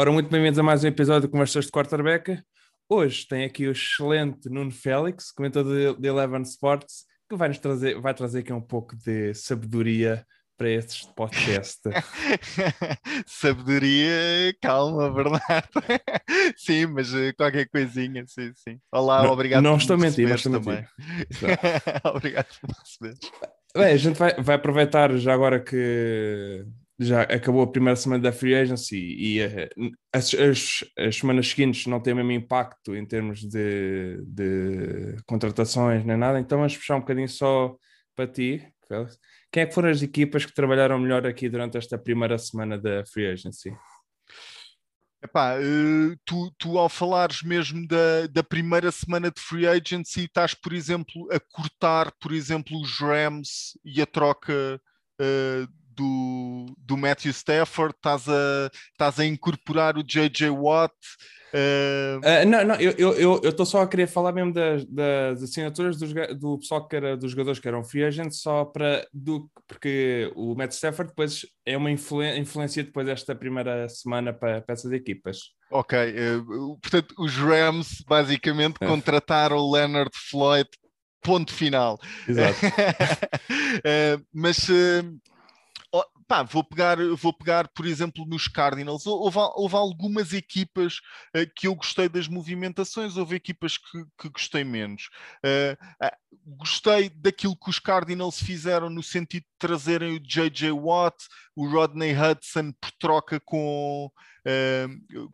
[0.00, 2.42] Ora, muito bem-vindos a mais um episódio de Conversas de Quarterback.
[2.88, 8.00] Hoje tem aqui o excelente Nuno Félix, comentador de Eleven Sports, que vai nos trazer,
[8.00, 10.24] vai trazer aqui um pouco de sabedoria
[10.56, 11.82] para este podcast.
[13.28, 15.68] sabedoria, calma, Bernardo.
[16.56, 18.78] sim, mas eh, qualquer coisinha, sim, sim.
[18.90, 20.82] Olá, não, obrigado não por estou mentir, mas estou também.
[22.10, 23.18] obrigado por receber.
[23.76, 26.64] Bem, a gente vai, vai aproveitar já agora que
[27.02, 31.86] já acabou a primeira semana da free agency e uh, as, as, as, semanas seguintes
[31.86, 36.96] não têm o mesmo impacto em termos de, de contratações nem nada, então vamos puxar
[36.96, 37.74] um bocadinho só
[38.14, 39.18] para ti, Félix.
[39.50, 43.04] Quem é que foram as equipas que trabalharam melhor aqui durante esta primeira semana da
[43.06, 43.72] free agency?
[45.22, 50.54] Epá, uh, tu, tu ao falares mesmo da, da primeira semana de free agency, estás,
[50.54, 54.80] por exemplo, a cortar, por exemplo, os Rams e a troca
[55.20, 60.94] uh, do, do Matthew Stafford, estás a, estás a incorporar o JJ Watt.
[61.52, 62.18] Uh...
[62.20, 66.58] Uh, não, não, eu estou só a querer falar mesmo das, das assinaturas dos, do
[66.58, 70.72] pessoal que era dos jogadores que eram free agents, só para do, porque o Matt
[70.72, 75.38] Stafford depois é uma influ, influência depois desta primeira semana para, para essas equipas.
[75.70, 78.86] Ok, uh, portanto, os Rams basicamente é.
[78.86, 80.68] contrataram o Leonard Floyd,
[81.20, 81.98] ponto final.
[82.28, 82.58] Exato.
[84.32, 84.68] mas
[86.30, 89.04] pá, vou pegar, vou pegar, por exemplo, nos Cardinals.
[89.04, 90.98] Houve, houve algumas equipas
[91.36, 95.08] uh, que eu gostei das movimentações, houve equipas que, que gostei menos.
[95.44, 100.70] Uh, uh, gostei daquilo que os Cardinals fizeram no sentido de trazerem o J.J.
[100.70, 101.16] Watt,
[101.56, 104.08] o Rodney Hudson por troca com,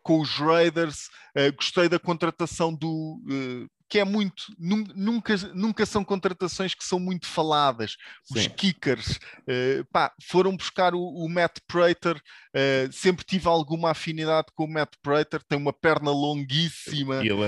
[0.02, 1.08] com os Raiders.
[1.56, 7.96] gostei da contratação do que é muito, nunca, nunca são contratações que são muito faladas.
[8.30, 8.50] Os Sim.
[8.50, 14.64] kickers uh, pá, foram buscar o, o Matt Prater, uh, sempre tive alguma afinidade com
[14.64, 17.24] o Matt Prater, tem uma perna longuíssima.
[17.24, 17.38] Eu,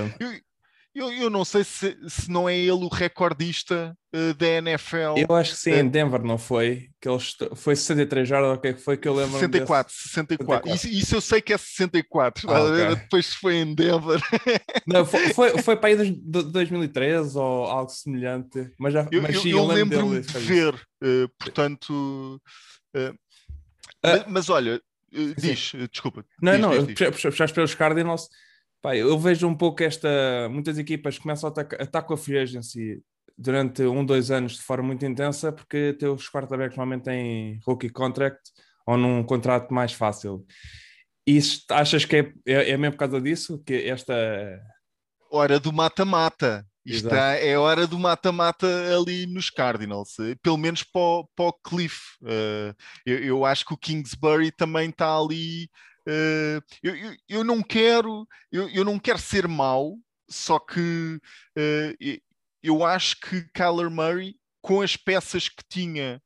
[0.93, 5.17] eu, eu não sei se, se não é ele o recordista uh, da NFL.
[5.17, 6.89] Eu acho que sim, em Denver não foi.
[6.99, 9.37] Que eles, foi 63 jardas, o que é que foi que eu lembro?
[9.37, 10.09] 64, desse...
[10.09, 10.67] 64.
[10.67, 10.75] 64.
[10.75, 12.49] Isso, isso, eu sei que é 64.
[12.49, 12.95] Ah, okay.
[12.95, 14.19] Depois foi em Denver.
[14.87, 18.71] Não, foi, foi, foi para aí de 2013 ou algo semelhante.
[18.79, 22.41] Mas, já, eu, mas sim, eu, lembro-me de ver, uh, portanto.
[22.95, 23.15] Uh,
[24.03, 24.81] mas, mas, olha,
[25.37, 26.25] diz, desculpa.
[26.41, 28.27] Não, diz, não, puxaste pelos Cardinals
[28.81, 30.07] Pá, eu vejo um pouco esta.
[30.49, 33.03] Muitas equipas começam a atacar, atacam a free agency
[33.37, 38.39] durante um, dois anos de forma muito intensa, porque teus quarterbacks normalmente têm rookie contract
[38.85, 40.45] ou num contrato mais fácil.
[41.27, 41.39] E
[41.69, 43.61] achas que é, é, é mesmo por causa disso?
[43.65, 44.13] Que esta.
[45.31, 46.65] Hora do mata-mata.
[46.85, 48.65] Isto é, é hora do mata-mata
[48.97, 51.99] ali nos Cardinals, pelo menos para o, para o Cliff.
[52.23, 52.73] Uh,
[53.05, 55.69] eu, eu, acho que o Kingsbury também está ali
[56.07, 59.97] Uh, eu, eu, eu, não quero, eu, eu, não quero ser mau,
[60.29, 61.19] só que
[61.57, 62.21] uh,
[62.63, 66.21] eu acho que Kyler Murray, com as peças que tinha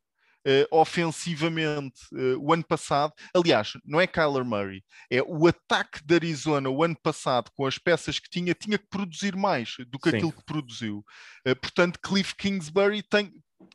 [0.48, 2.02] uh, ofensivamente
[2.40, 6.98] o ano passado, aliás, não é Kyler Murray, é o ataque de Arizona o ano
[7.02, 10.18] passado, com as peças que tinha, tinha que produzir mais do que Sim.
[10.18, 11.04] aquilo que produziu.
[11.62, 13.32] portanto, Cliff Kingsbury tem,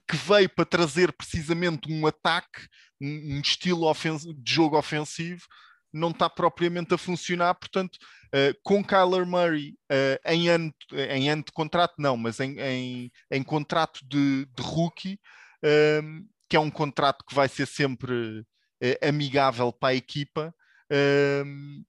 [0.08, 2.66] que veio para trazer precisamente um ataque,
[3.00, 3.92] um, um estilo
[4.36, 5.46] de jogo ofensivo
[5.92, 7.96] não está propriamente a funcionar, portanto,
[8.34, 13.10] uh, com Kyler Murray uh, em, ano, em ano de contrato, não, mas em, em,
[13.30, 15.18] em contrato de, de rookie,
[15.64, 18.44] uh, que é um contrato que vai ser sempre
[18.80, 20.54] eh, amigável para a equipa,
[20.90, 21.82] ehm,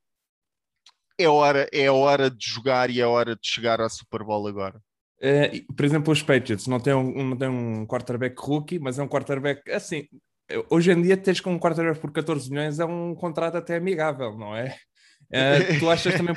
[1.18, 4.82] é, hora, é hora de jogar e é hora de chegar à Super Bowl agora.
[5.76, 9.08] por exemplo, os Patriots não têm um, não têm um quarterback rookie, mas é um
[9.08, 10.08] quarterback assim,
[10.70, 14.38] hoje em dia teres com um quarterback por 14 milhões é um contrato até amigável,
[14.38, 14.78] não é?
[15.30, 16.36] Uh, tu achas também,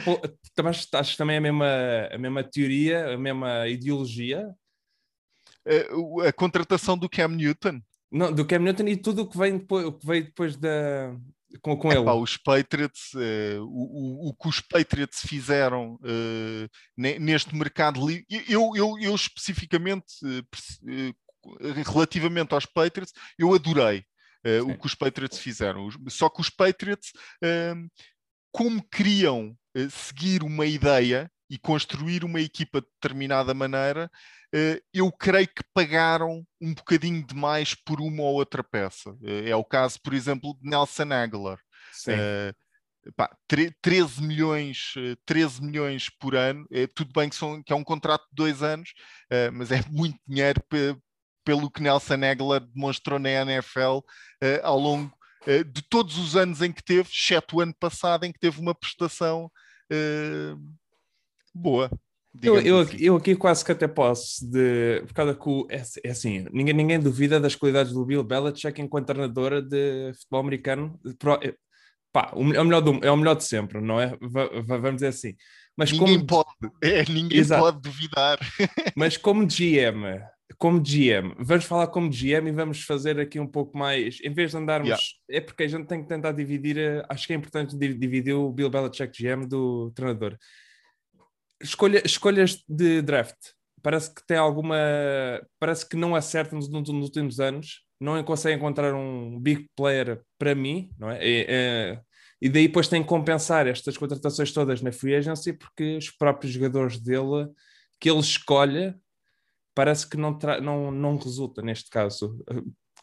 [0.92, 4.48] achas também a, mesma, a mesma teoria, a mesma ideologia?
[5.66, 7.80] Uh, a contratação do Cam Newton?
[8.10, 11.16] Não, do Cam Newton e tudo o que vem depois, o que veio depois da,
[11.62, 12.00] com, com ele.
[12.00, 15.98] os Patriots, uh, o, o, o, que os Patriots fizeram
[16.96, 20.12] neste mercado, eu, eu, eu especificamente
[21.86, 24.04] relativamente aos Patriots, eu adorei
[24.46, 25.88] uh, o que os Patriots fizeram.
[26.08, 27.10] Só que os Patriots,
[27.42, 27.90] uh,
[28.50, 34.10] como queriam uh, seguir uma ideia e construir uma equipa de determinada maneira,
[34.54, 39.14] eh, eu creio que pagaram um bocadinho demais por uma ou outra peça.
[39.22, 41.58] é o caso, por exemplo, de Nelson Aguilar.
[41.92, 42.12] Sim.
[43.14, 43.30] Pá,
[43.82, 44.94] 13 milhões,
[45.26, 48.62] 13 milhões por ano, é, tudo bem que, são, que é um contrato de dois
[48.62, 48.94] anos,
[49.52, 50.62] mas é muito dinheiro
[51.44, 54.04] pelo que Nelson Aguilar demonstrou na NFL uh,
[54.62, 55.12] ao longo
[55.46, 58.60] uh, de todos os anos em que teve, exceto o ano passado, em que teve
[58.60, 59.50] uma prestação
[59.92, 60.74] uh,
[61.54, 61.90] boa.
[62.40, 62.96] Eu, eu, assim.
[62.98, 66.72] eu, aqui quase que até posso, de, por causa que o, é, é, assim, ninguém,
[66.72, 70.98] ninguém duvida das qualidades do Bill Belichick enquanto treinadora de futebol americano.
[71.42, 71.54] É,
[72.10, 74.16] pá, o, é, o melhor do, é o melhor de sempre, não é?
[74.16, 75.34] V, vamos dizer assim.
[75.76, 77.62] Mas ninguém como, pode, é, ninguém exato.
[77.62, 78.38] pode duvidar.
[78.96, 80.22] Mas como GM,
[80.58, 84.50] como GM, vamos falar como GM e vamos fazer aqui um pouco mais, em vez
[84.50, 85.04] de andarmos, yeah.
[85.28, 88.50] é porque a gente tem que tentar dividir, eh, acho que é importante dividir o
[88.50, 90.36] Bill Belichick GM do treinador.
[91.60, 93.36] Escolha, escolhas de draft,
[93.82, 94.76] parece que tem alguma,
[95.58, 100.54] parece que não acertam nos, nos, últimos anos, não consegue encontrar um big player para
[100.54, 101.18] mim, não é?
[101.20, 102.00] é, é
[102.42, 106.52] e daí depois tem que compensar estas contratações todas na free agency porque os próprios
[106.52, 107.48] jogadores dele
[108.00, 108.92] que ele escolhe
[109.74, 112.38] parece que não, não, não resulta neste caso.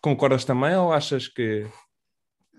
[0.02, 1.68] Concordas também ou achas que.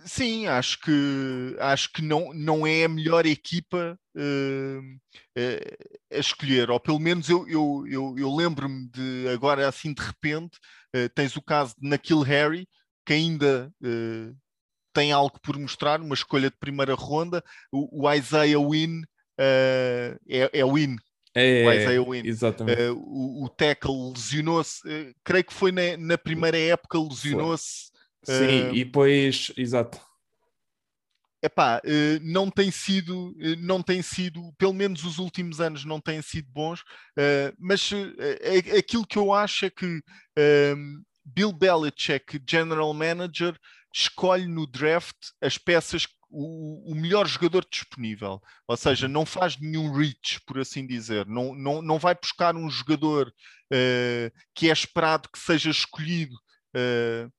[0.04, 6.70] Sim, acho que, acho que não, não é a melhor equipa uh, uh, a escolher,
[6.70, 10.58] ou pelo menos eu, eu, eu, eu lembro-me de agora assim de repente,
[10.96, 12.66] uh, tens o caso de Nakil Harry,
[13.04, 13.70] que ainda
[14.94, 19.02] tem algo por mostrar, uma escolha de primeira ronda, o, o Isaiah Wynn
[19.38, 20.96] é, é Win
[21.34, 22.26] é, o Isaiah Wynn.
[22.26, 22.82] Exatamente.
[22.82, 27.90] Uh, o, o tackle lesionou-se, uh, creio que foi na, na primeira época, lesionou-se.
[28.24, 30.00] Sim, uh, e depois, exato.
[31.42, 36.20] Epá, uh, não tem sido, não tem sido, pelo menos os últimos anos não têm
[36.20, 36.82] sido bons,
[37.58, 37.90] mas
[38.76, 40.02] aquilo que eu acho é que
[41.24, 43.58] Bill Belichick, General Manager,
[43.94, 49.92] escolhe no draft as peças o, o, melhor jogador disponível, ou seja, não faz nenhum
[49.92, 55.28] reach, por assim dizer, não, não, não vai buscar um jogador uh, que é esperado
[55.28, 56.34] que seja escolhido
[56.76, 57.30] uh,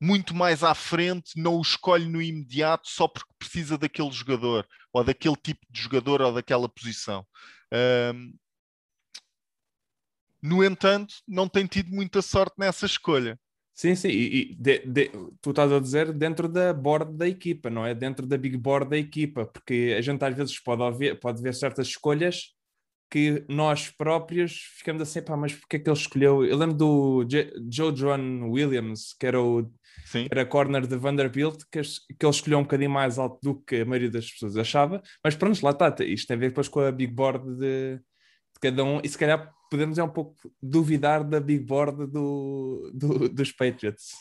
[0.00, 5.04] muito mais à frente, não o escolhe no imediato só porque precisa daquele jogador, ou
[5.04, 7.26] daquele tipo de jogador, ou daquela posição.
[7.72, 8.32] Uh,
[10.42, 13.38] no entanto, não tem tido muita sorte nessa escolha.
[13.74, 15.10] Sim, sim, e, de, de,
[15.40, 17.94] tu estás a dizer dentro da board da equipa, não é?
[17.94, 21.54] Dentro da big board da equipa, porque a gente às vezes pode, haver, pode ver
[21.54, 22.52] certas escolhas
[23.10, 26.46] que nós próprios ficamos assim, pá, mas porque é que ele escolheu?
[26.46, 27.26] Eu lembro do
[27.70, 29.70] Joe John Williams, que era o
[30.06, 30.26] Sim.
[30.30, 33.84] era corner de Vanderbilt, que, que ele escolheu um bocadinho mais alto do que a
[33.84, 36.90] maioria das pessoas achava, mas pronto, lá está, isto tem a ver depois com a
[36.90, 38.00] big board de
[38.62, 43.28] cada um, e se calhar podemos é um pouco duvidar da big board do, do
[43.28, 44.12] dos Patriots.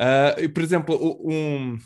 [0.00, 1.78] Uh, por exemplo, um,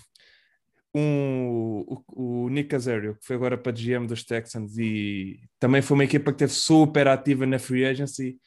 [0.95, 5.95] um, o, o Nick Azerio, que foi agora para GM dos Texans e também foi
[5.97, 8.39] uma equipa que teve super ativa na free agency.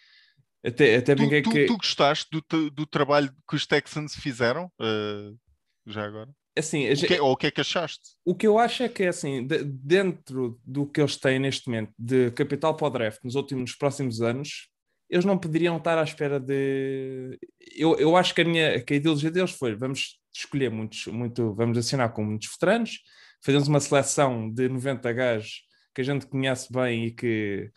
[0.63, 1.65] Até, até tu, tu, que...
[1.65, 5.37] tu gostaste do, do trabalho que os Texans fizeram uh,
[5.85, 6.29] já agora?
[6.57, 8.15] Assim, o que, ou o que é que achaste?
[8.23, 11.91] O que eu acho é que, assim, de, dentro do que eles têm neste momento
[11.97, 14.69] de capital para o draft nos últimos próximos anos,
[15.09, 17.37] eles não poderiam estar à espera de.
[17.75, 21.53] Eu, eu acho que a, minha, que a ideologia deles foi: vamos escolher muitos, muito,
[21.53, 22.99] vamos assinar com muitos veteranos,
[23.43, 25.63] fazemos uma seleção de 90 gajos
[25.93, 27.71] que a gente conhece bem e que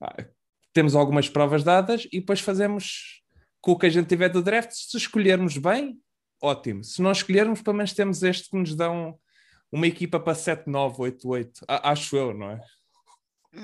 [0.00, 0.24] ah,
[0.72, 3.22] temos algumas provas dadas, e depois fazemos
[3.60, 4.72] com o que a gente tiver do draft.
[4.72, 5.98] Se escolhermos bem,
[6.42, 6.82] ótimo.
[6.82, 9.18] Se não escolhermos, pelo menos temos este que nos dão
[9.70, 11.60] uma equipa para 7, 9, 8, 8.
[11.66, 12.60] Acho eu, não é?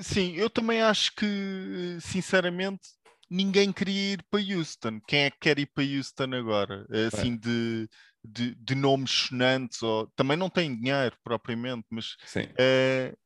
[0.01, 2.81] Sim, eu também acho que, sinceramente,
[3.29, 4.99] ninguém queria ir para Houston.
[5.07, 6.87] Quem é que quer ir para Houston agora?
[7.07, 7.37] Assim, é.
[7.37, 7.89] de,
[8.23, 13.17] de, de, nomes sonantes, ou também não tem dinheiro propriamente, mas uh,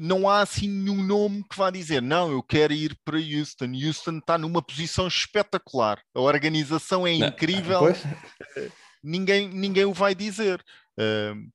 [0.00, 3.72] não há assim nenhum nome que vá dizer não, eu quero ir para Houston.
[3.86, 8.72] Houston está numa posição espetacular, a organização é incrível, uh,
[9.02, 10.64] ninguém, ninguém o vai dizer.
[10.98, 11.50] Uh,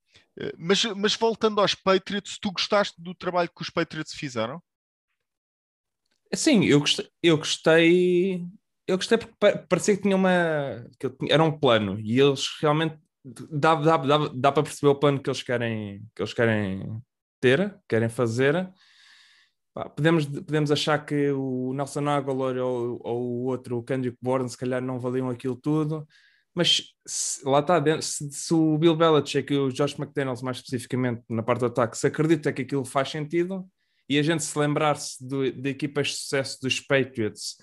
[0.58, 4.62] mas, mas voltando aos Patriots, tu gostaste do trabalho que os Patriots fizeram?
[6.34, 8.44] Sim, eu gostei, eu gostei,
[8.88, 10.84] eu gostei porque parecia que tinha uma.
[11.00, 15.22] Que era um plano e eles realmente dá, dá, dá, dá para perceber o plano
[15.22, 17.02] que eles querem, que eles querem
[17.44, 18.72] ter, querem fazer.
[19.98, 24.58] podemos, podemos achar que o Nelson Aguilar ou, ou o outro, o Kendrick Bourne, se
[24.58, 26.08] calhar não valiam aquilo tudo,
[26.56, 31.22] mas se, lá está, se, se, o Bill Belichick e o Josh McDaniels, mais especificamente
[31.30, 33.68] na parte do ataque, se acredita que aquilo faz sentido,
[34.08, 37.58] e a gente se lembrar-se de equipas de sucesso dos Patriots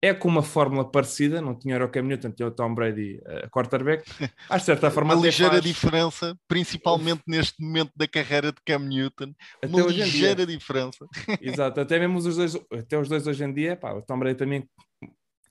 [0.00, 3.46] é com uma fórmula parecida, não tinha o Cam Newton, tinha o Tom Brady a
[3.46, 4.04] uh, quarterback.
[4.48, 5.14] Há certa forma.
[5.14, 5.64] Uma ligeira faz...
[5.64, 9.34] diferença, principalmente neste momento da carreira de Cam Newton.
[9.62, 11.06] Até uma ligeira diferença.
[11.40, 14.36] Exato, até mesmo os dois, até os dois hoje em dia, pá, o Tom Brady
[14.36, 14.68] também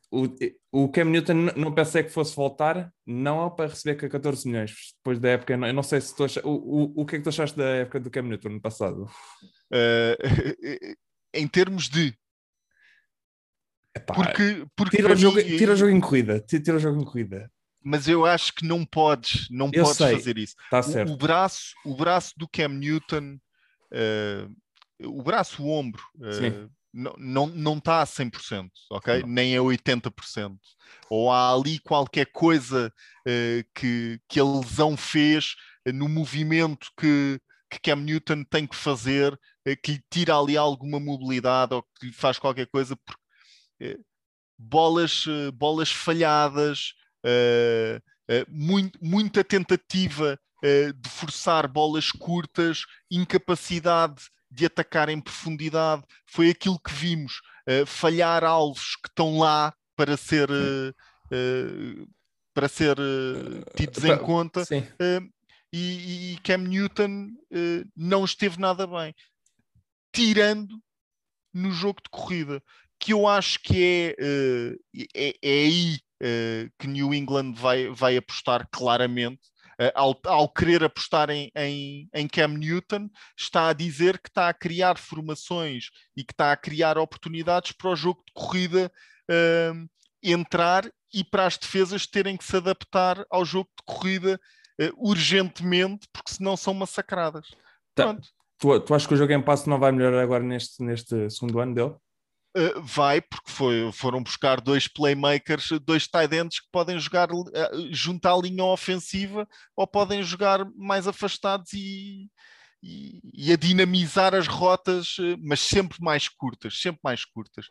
[0.10, 0.26] o,
[0.72, 5.20] o Cam Newton não pensei que fosse voltar, não é para receber 14 milhões depois
[5.20, 5.54] da época.
[5.54, 7.66] Eu não sei se tu achas, o, o, o que é que tu achaste da
[7.66, 9.04] época do Cam Newton no passado?
[9.72, 10.16] Uh,
[11.34, 12.18] em termos de.
[13.98, 17.02] Epá, porque, porque tira, o jogo, mim, tira o jogo em corrida, tira o jogo
[17.02, 17.52] em corrida.
[17.84, 20.56] Mas eu acho que não podes, não eu podes sei, fazer isso.
[20.70, 21.10] Tá certo.
[21.10, 23.40] O, o, braço, o braço do Cam Newton,
[23.94, 29.22] uh, o braço, o ombro, uh, não, não, não está a 100%, ok?
[29.22, 29.30] Não.
[29.30, 30.58] Nem a 80%.
[31.10, 32.92] Ou há ali qualquer coisa
[33.26, 37.40] uh, que, que a lesão fez no movimento que,
[37.70, 39.40] que Cam Newton tem que fazer,
[39.82, 43.22] que lhe tira ali alguma mobilidade ou que lhe faz qualquer coisa, porque
[44.58, 46.94] bolas, bolas falhadas,
[48.48, 56.04] muito, muita tentativa de forçar bolas curtas, incapacidade de atacar em profundidade.
[56.26, 57.42] Foi aquilo que vimos.
[57.68, 62.08] Uh, falhar alvos que estão lá para ser, uh, uh,
[62.54, 62.96] para ser
[63.76, 64.64] tidos em conta.
[65.74, 67.28] E, e, Cam Newton
[67.96, 69.14] não esteve nada bem.
[70.14, 70.82] Tirando
[71.54, 72.64] no jogo de corrida,
[73.08, 74.76] que eu acho que é,
[75.16, 75.98] é, é aí
[76.78, 79.40] que New England vai, vai apostar claramente
[79.82, 84.50] uh, ao, ao, querer apostar em, em, em, Cam Newton, está a dizer que está
[84.50, 88.92] a criar formações e que está a criar oportunidades para o jogo de corrida
[89.32, 89.90] uh,
[90.22, 94.38] entrar e para as defesas terem que se adaptar ao jogo de corrida
[94.82, 97.48] uh, urgentemente, porque senão são massacradas.
[97.96, 98.18] Tá.
[98.60, 101.60] Tu, tu achas que o jogo em passo não vai melhorar agora neste, neste segundo
[101.60, 101.96] ano dele?
[102.58, 107.46] Uh, vai, porque foi, foram buscar dois playmakers, dois tight ends que podem jogar uh,
[107.92, 112.28] junto à linha ofensiva ou podem jogar mais afastados e,
[112.82, 117.68] e, e a dinamizar as rotas, uh, mas sempre mais curtas, sempre mais curtas.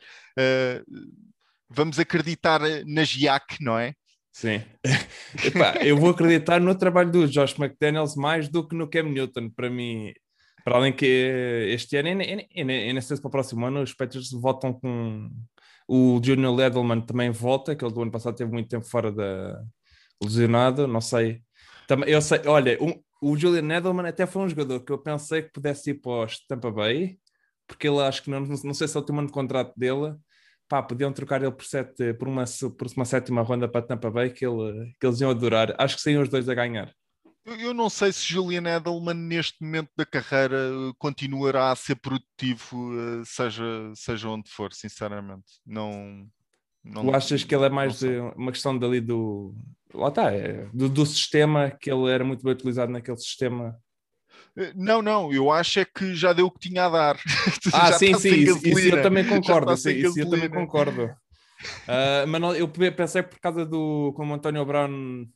[1.68, 3.92] vamos acreditar na GIAC, não é?
[4.30, 4.62] Sim.
[5.42, 9.48] Epá, eu vou acreditar no trabalho do Josh McDaniels mais do que no Cam Newton.
[9.48, 10.12] Para mim,
[10.66, 11.06] para além que
[11.68, 15.30] este ano, e nem sei se para o próximo ano, os Patriots voltam com
[15.86, 19.62] o Junior Edelman também volta, que ele do ano passado teve muito tempo fora da
[20.20, 21.40] lesionado, não sei.
[21.86, 25.42] Também, eu sei, olha, um, o Julian Edelman até foi um jogador que eu pensei
[25.42, 27.16] que pudesse ir para os Tampa Bay,
[27.68, 30.16] porque ele acho que não, não sei se é o último ano de contrato dele,
[30.68, 32.44] pá, podiam trocar ele por, sete, por, uma,
[32.76, 35.76] por uma sétima ronda para Tampa Bay que, ele, que eles iam adorar.
[35.78, 36.92] Acho que saíam os dois a ganhar.
[37.46, 40.58] Eu não sei se Julian Edelman neste momento da carreira
[40.98, 45.44] continuará a ser produtivo, eh, seja, seja onde for, sinceramente.
[45.64, 46.26] Não,
[46.84, 48.02] não tu achas que ele é mais
[48.34, 49.54] uma questão dali do.
[49.94, 53.78] Lá está, é, do, do, sistema, que ele era muito bem utilizado naquele sistema.
[54.56, 57.16] Eh, não, não, eu acho é que já deu o que tinha a dar.
[57.72, 59.72] Ah, sim, sim, isso, isso, eu também concordo.
[59.72, 61.04] Isso, isso eu também concordo.
[61.04, 65.26] Uh, mas não, eu pensei por causa do como António Brown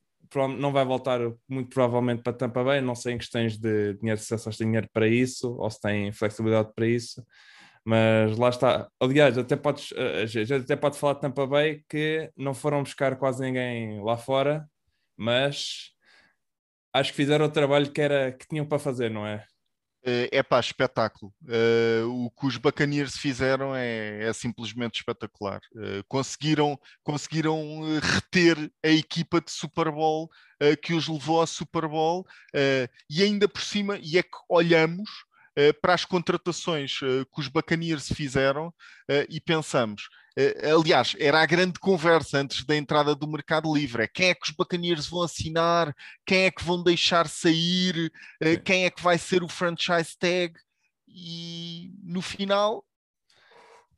[0.58, 4.36] não vai voltar muito provavelmente para Tampa Bay, não sei em questões de dinheiro, se
[4.38, 7.24] só tem dinheiro para isso ou se tem flexibilidade para isso,
[7.84, 8.88] mas lá está.
[9.00, 13.16] Aliás, até podes, a gente até pode falar de Tampa Bay que não foram buscar
[13.16, 14.68] quase ninguém lá fora,
[15.16, 15.92] mas
[16.92, 19.44] acho que fizeram o trabalho que, era, que tinham para fazer, não é?
[20.02, 21.30] Uh, é pá, espetáculo.
[21.42, 25.60] Uh, o que os Buccaneers fizeram é, é simplesmente espetacular.
[25.74, 30.30] Uh, conseguiram, conseguiram reter a equipa de Super Bowl
[30.82, 32.26] que os levou ao Super Bowl
[33.08, 35.08] e ainda por cima, e é que olhamos
[35.80, 38.70] para as contratações que os Buccaneers fizeram
[39.30, 40.29] e pensamos Uh,
[40.72, 44.48] aliás, era a grande conversa antes da entrada do mercado livre: é quem é que
[44.48, 45.94] os bacaneers vão assinar,
[46.24, 50.54] quem é que vão deixar sair, uh, quem é que vai ser o franchise tag,
[51.08, 52.84] e no final.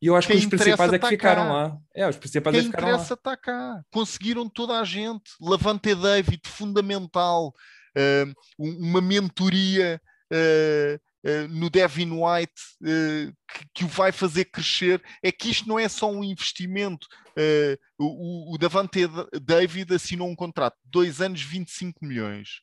[0.01, 1.53] eu acho que os principais é que tá ficaram cá.
[1.53, 1.79] lá.
[1.95, 3.83] É, os principais quem é que ficaram interessa está cá.
[3.91, 5.31] Conseguiram toda a gente.
[5.41, 7.55] Lavante David, fundamental.
[7.97, 10.01] Uh, uma mentoria
[10.33, 11.12] uh,
[11.51, 12.53] no Devin White
[12.83, 17.07] uh, que, que, o vai fazer crescer é que isto não é só um investimento.
[17.31, 19.01] Uh, o, o Davante
[19.41, 22.61] David assinou um contrato de dois anos, 25 milhões.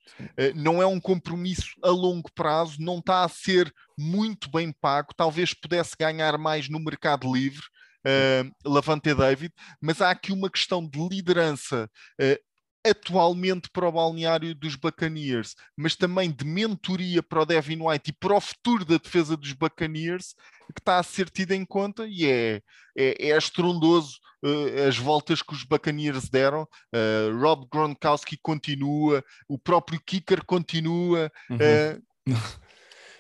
[0.55, 5.53] não é um compromisso a longo prazo, não está a ser muito bem pago, talvez
[5.53, 7.63] pudesse ganhar mais no mercado livre.
[7.99, 11.89] Uh, Lavante David, mas há aqui uma questão de liderança
[12.21, 12.49] uh,
[12.86, 18.13] atualmente para o balneário dos Buccaneers, mas também de mentoria para o Devin White e
[18.13, 20.33] para o futuro da defesa dos Buccaneers,
[20.74, 22.62] que está a ser tido em conta e é,
[22.98, 26.67] é, é estrondoso uh, as voltas que os Buccaneers deram.
[26.93, 31.31] Uh, Rob Gronkowski continua, o próprio Kicker continua.
[31.50, 31.57] Uhum.
[31.57, 32.36] Uh,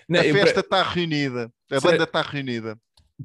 [0.09, 2.75] Não, a festa está reunida, a banda está reunida.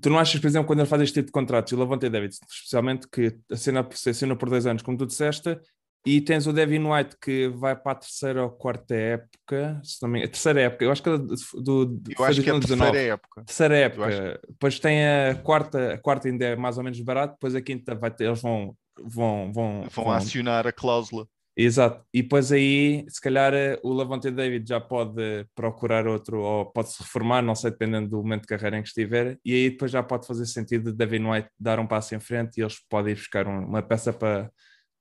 [0.02, 2.10] tu não achas, por exemplo, quando ele faz este tipo de contratos, e o Lavonte
[2.10, 5.58] David, especialmente, que assina, assina por dois anos, como tu disseste,
[6.06, 10.08] e tens o Devin White que vai para a terceira ou quarta época, se não
[10.08, 12.52] me engano, a terceira época, eu acho que é do, do eu acho que é
[12.52, 13.44] a terceira época.
[13.44, 14.40] Terceira época.
[14.48, 17.94] Depois tem a quarta, a quarta ainda é mais ou menos barato, depois a quinta
[17.94, 21.26] vai ter, eles vão vão vão, vão, vão acionar a cláusula.
[21.56, 22.04] Exato.
[22.12, 23.52] E depois aí, se calhar,
[23.84, 28.16] o Lavonte David já pode procurar outro, ou pode se reformar, não sei, dependendo do
[28.16, 31.48] momento de carreira em que estiver, e aí depois já pode fazer sentido Devin White
[31.58, 34.50] dar um passo em frente e eles podem ir buscar uma peça para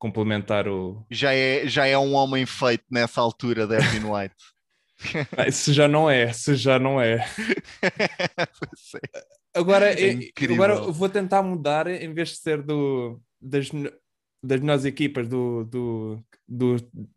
[0.04, 1.06] complementar o.
[1.10, 4.36] Já é, já é um homem feito nessa altura, Devin White.
[5.54, 7.26] se já não é, se já não é.
[9.56, 13.70] agora, é agora vou tentar mudar, em vez de ser do, das,
[14.44, 16.76] das melhores equipas do, do, do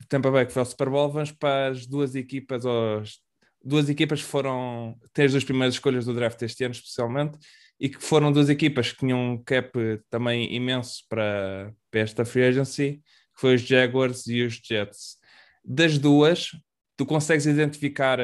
[0.08, 3.18] Tampa Bay que foi ao Super Bowl, vamos para as duas equipas, os,
[3.64, 7.36] duas equipas que foram, têm as primeiras escolhas do draft este ano, especialmente,
[7.78, 9.70] e que foram duas equipas que tinham um cap
[10.08, 13.02] também imenso para, para esta free agency,
[13.34, 15.18] que foi os Jaguars e os Jets.
[15.64, 16.50] Das duas,
[16.96, 18.18] tu consegues identificar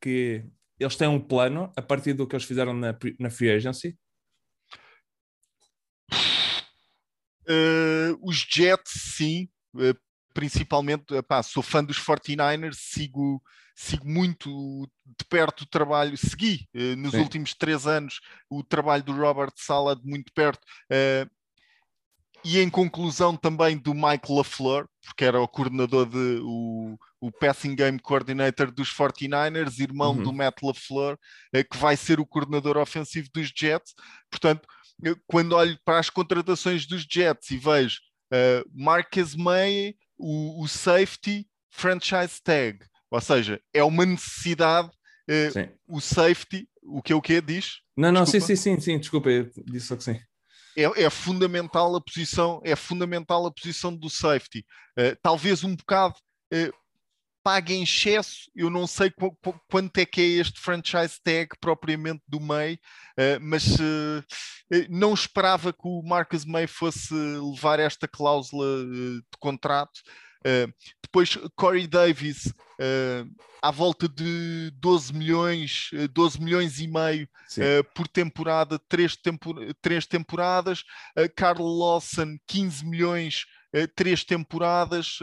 [0.00, 0.44] que
[0.78, 3.98] eles têm um plano a partir do que eles fizeram na, na free agency?
[7.46, 9.98] Uh, os Jets, sim, uh,
[10.32, 13.42] principalmente, epá, sou fã dos 49ers, sigo,
[13.74, 17.20] sigo muito de perto o trabalho, segui uh, nos sim.
[17.20, 20.60] últimos três anos o trabalho do Robert Sala de muito perto.
[22.44, 27.74] e em conclusão também do Mike LaFleur, porque era o coordenador de o, o passing
[27.74, 30.22] game coordinator dos 49ers, irmão uhum.
[30.22, 31.18] do Matt LaFleur,
[31.70, 33.94] que vai ser o coordenador ofensivo dos Jets.
[34.30, 34.68] Portanto,
[35.26, 38.00] quando olho para as contratações dos Jets e vejo
[38.32, 42.78] uh, Marcus May, o, o, safety, franchise tag,
[43.14, 47.78] ou seja, é uma necessidade uh, o safety, o que é o que diz?
[47.96, 50.18] Não, não, sim, sim, sim, sim, desculpa, eu disse só que sim.
[50.76, 54.66] É, é, fundamental a posição, é fundamental a posição do safety.
[54.98, 56.16] Uh, talvez um bocado
[56.52, 56.72] uh,
[57.44, 58.50] paga em excesso.
[58.52, 59.32] Eu não sei qu
[59.70, 63.76] quanto é que é este franchise tag propriamente do May, uh, mas
[64.90, 70.00] não esperava que o Marcus May fosse levar esta cláusula de contrato.
[71.02, 72.52] Depois, Corey Davis,
[73.62, 77.28] à volta de 12 milhões, 12 milhões e meio
[77.94, 80.82] por temporada, três, tempor três temporadas.
[81.34, 83.46] Carl Lawson, 15 milhões,
[83.96, 85.18] três temporadas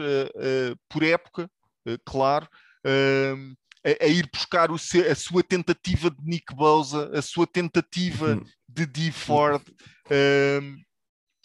[0.88, 1.48] por época.
[1.86, 2.48] Eh, claro,
[2.86, 7.46] uh, a, a, ir buscar o seu, a sua tentativa de Nick Bosa, a sua
[7.46, 8.44] tentativa uhum.
[8.68, 10.76] de Dee Ford, uh,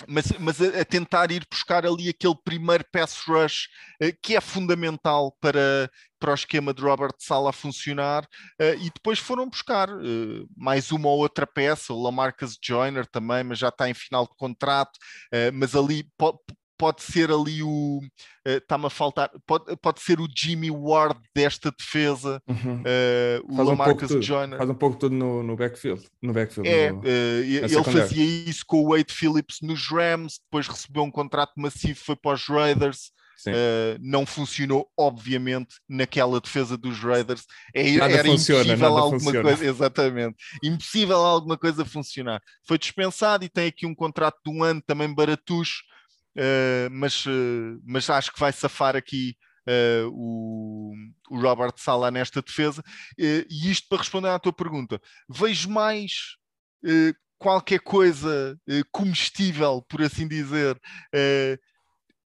[0.06, 3.68] mas, mas a, a, tentar ir buscar ali aquele primeiro pass rush
[4.02, 9.18] uh, que é fundamental para, para o esquema de Robert Sala funcionar uh, e depois
[9.18, 13.90] foram buscar uh, mais uma ou outra peça, o Lamarcus Joyner também, mas já está
[13.90, 14.92] em final de contrato,
[15.54, 16.08] mas ali
[16.78, 18.00] pode ser ali o.
[18.46, 19.32] Está-me uh, a faltar.
[19.46, 22.82] Pode, pode ser o Jimmy Ward desta defesa, uhum.
[22.82, 24.58] uh, o Lamarcus um Joyner.
[24.58, 26.06] Faz um pouco tudo no, no backfield.
[26.22, 30.68] No backfield é, no, uh, ele fazia isso com o Wade Phillips nos Rams, depois
[30.68, 33.12] recebeu um contrato massivo, foi para os Raiders.
[33.46, 37.46] Uh, não funcionou, obviamente, naquela defesa dos Raiders.
[37.74, 39.44] É, era funciona, impossível alguma funciona.
[39.44, 42.42] coisa, exatamente, impossível alguma coisa funcionar.
[42.68, 45.84] Foi dispensado e tem aqui um contrato de um ano também baratucho,
[46.38, 49.36] uh, mas, uh, mas acho que vai safar aqui
[49.68, 50.94] uh, o,
[51.30, 52.84] o, Robert Sala nesta defesa.
[53.18, 56.38] e isto para responder à tua pergunta, vejo mais
[57.38, 58.58] qualquer coisa
[58.92, 60.80] comestível, por assim dizer,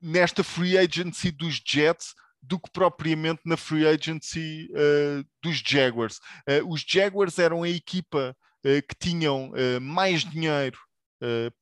[0.02, 2.14] nesta free agency dos Jets
[2.44, 6.20] do que propriamente na free agency uh, dos Jaguars.
[6.48, 8.36] Uh, os Jaguars eram a equipa
[8.66, 10.78] uh, que tinham mais dinheiro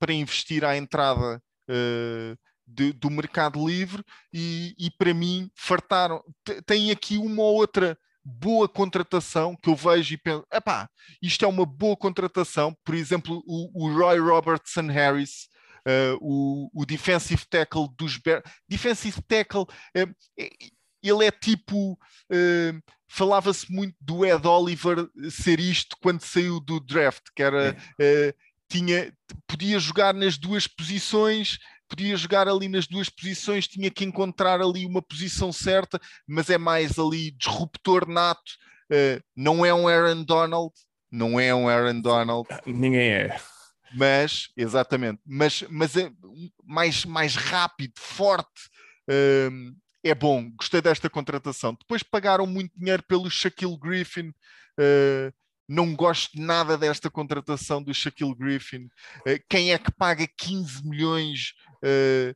[0.00, 1.40] para investir à entrada
[1.72, 6.22] uh, de, do mercado livre e, e para mim fartaram.
[6.66, 10.88] Tem aqui uma ou outra boa contratação que eu vejo e penso, epá,
[11.20, 15.48] isto é uma boa contratação, por exemplo, o, o Roy Robertson Harris,
[15.86, 20.14] uh, o, o defensive tackle dos Bears, defensive tackle, uh,
[21.02, 27.24] ele é tipo, uh, falava-se muito do Ed Oliver ser isto quando saiu do draft,
[27.34, 27.76] que era,
[28.72, 29.12] tinha,
[29.46, 34.86] podia jogar nas duas posições, podia jogar ali nas duas posições, tinha que encontrar ali
[34.86, 38.52] uma posição certa, mas é mais ali disruptor nato.
[38.90, 40.72] Uh, não é um Aaron Donald,
[41.10, 42.48] não é um Aaron Donald.
[42.66, 43.40] Ninguém é.
[43.94, 46.10] Mas, exatamente, mas, mas é
[46.64, 48.70] mais, mais rápido, forte.
[49.06, 51.76] Uh, é bom, gostei desta contratação.
[51.78, 54.30] Depois pagaram muito dinheiro pelo Shaquille Griffin.
[54.80, 55.30] Uh,
[55.68, 58.84] não gosto nada desta contratação do Shaquille Griffin.
[59.26, 62.34] Uh, quem é que paga 15 milhões uh,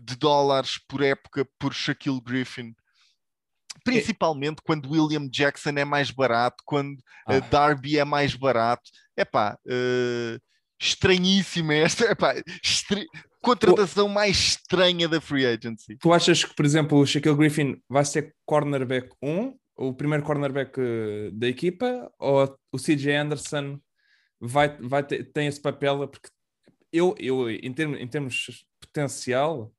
[0.00, 2.74] de dólares por época por Shaquille Griffin?
[3.82, 4.62] Principalmente é.
[4.64, 7.40] quando William Jackson é mais barato, quando ah.
[7.40, 8.90] Darby é mais barato.
[9.16, 9.58] É pá,
[10.80, 12.04] estranhíssima esta.
[12.10, 13.06] Epá, estre...
[13.40, 15.98] Contratação mais estranha da free agency.
[15.98, 20.78] Tu achas que, por exemplo, o Shaquille Griffin vai ser cornerback 1 o primeiro cornerback
[20.80, 23.80] eh, da equipa ou o CJ Anderson
[24.40, 26.08] vai, vai ter, tem esse papel?
[26.08, 26.28] Porque
[26.92, 29.74] eu, eu em, termos, em termos de potencial,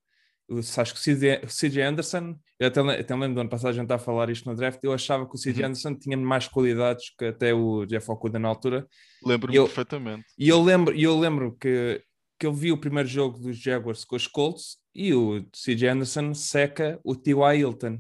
[0.48, 3.84] eu acho que o CJ Anderson, eu até, até lembro do ano passado a gente
[3.84, 5.66] está a falar isto no draft, eu achava que o CJ uhum.
[5.68, 8.88] Anderson tinha mais qualidades que até o Jeff Okuda na altura.
[9.24, 10.26] Lembro-me perfeitamente.
[10.38, 12.04] E eu lembro, eu lembro que,
[12.40, 16.34] que eu vi o primeiro jogo dos Jaguars com os Colts e o CJ Anderson
[16.34, 17.60] seca o T.Y.
[17.60, 18.00] Hilton.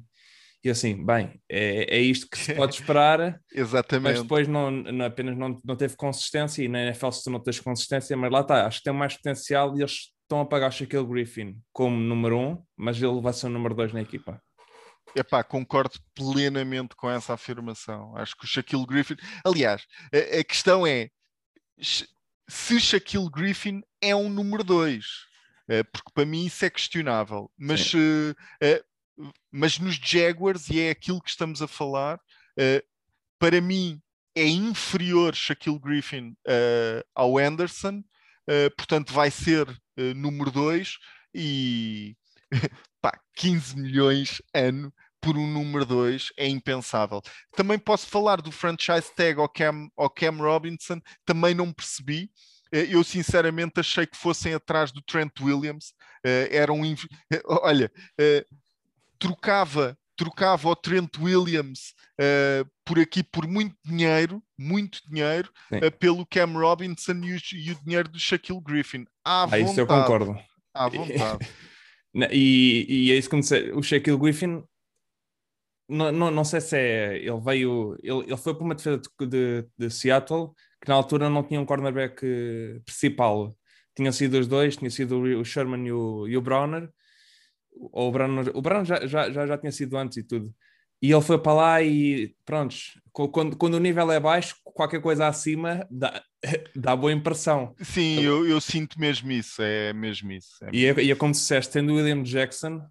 [0.65, 3.39] E assim, bem, é, é isto que se pode esperar.
[3.53, 4.13] Exatamente.
[4.15, 7.39] Mas depois não, não, apenas não, não teve consistência e na NFL se tu não
[7.39, 10.69] tens consistência, mas lá está, acho que tem mais potencial e eles estão a pagar
[10.69, 14.41] o Shaquille Griffin como número um, mas ele vai ser o número dois na equipa.
[15.15, 18.17] Epá, concordo plenamente com essa afirmação.
[18.17, 19.17] Acho que o Shaquille Griffin.
[19.45, 21.09] Aliás, a, a questão é
[21.79, 25.05] se Shaquille Griffin é um número dois,
[25.69, 27.51] eh, porque para mim isso é questionável.
[27.55, 28.35] Mas uh,
[29.51, 32.83] mas nos Jaguars, e é aquilo que estamos a falar, uh,
[33.39, 34.01] para mim
[34.35, 39.65] é inferior Shaquille Griffin uh, ao Anderson, uh, portanto vai ser
[40.13, 40.97] número 2
[41.33, 42.17] e
[43.01, 47.21] pá, 15 milhões ano por um número 2 é impensável.
[47.55, 52.29] Também posso falar do franchise tag ao Cam, ao Cam Robinson, também não percebi.
[52.71, 55.93] Eu sinceramente achei que fossem atrás do Trent Williams.
[56.25, 56.81] Uh, eram.
[57.63, 57.91] Olha,
[59.19, 66.25] trocava trocava o Trent Williams uh, por aqui por muito dinheiro, muito dinheiro, uh, pelo
[66.25, 69.05] Cam Robinson e o, e o, dinheiro do Shaquille Griffin.
[69.23, 69.63] À ah, vontade.
[69.63, 70.37] Isso eu concordo.
[70.73, 71.49] À vontade.
[72.31, 74.63] e, e é isso que me O Shaquille Griffin,
[75.89, 77.17] não, não, não sei se é.
[77.17, 77.97] Ele veio.
[78.01, 80.51] Ele, ele foi para uma defesa de, de, de Seattle
[80.81, 82.21] que na altura não tinha um cornerback
[82.85, 83.55] principal.
[83.95, 86.89] Tinha sido os dois, tinha sido o Sherman e o, e o Browner
[87.91, 90.53] ou o Brown, o Brown já, já, já, já tinha sido antes e tudo.
[91.01, 92.75] E ele foi para lá e pronto,
[93.11, 96.23] quando, quando o nível é baixo, qualquer coisa acima dá,
[96.75, 97.75] dá boa impressão.
[97.81, 100.63] Sim, eu, eu sinto mesmo isso, é mesmo isso.
[100.63, 102.81] É e, é, e é como se disseste, tendo o William Jackson,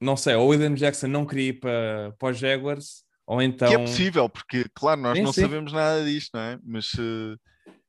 [0.00, 3.68] não sei, ou o William Jackson não queria ir para, para os Jaguars, ou então.
[3.68, 5.40] Que é possível, porque, claro, nós não sim.
[5.42, 6.58] sabemos nada disto, não é?
[6.62, 6.92] Mas,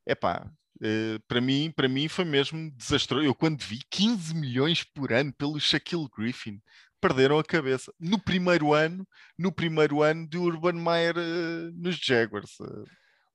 [0.08, 0.50] é uh, pá,
[0.84, 3.26] Uh, para mim, para mim foi mesmo desastroso.
[3.26, 6.60] Eu quando vi 15 milhões por ano pelo Shaquille Griffin,
[7.00, 7.94] perderam a cabeça.
[7.98, 9.08] No primeiro ano,
[9.40, 12.60] no primeiro ano de Urban Meyer uh, nos Jaguars.
[12.60, 12.84] Uh,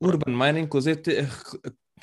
[0.00, 1.00] Urban Meyer, inclusive,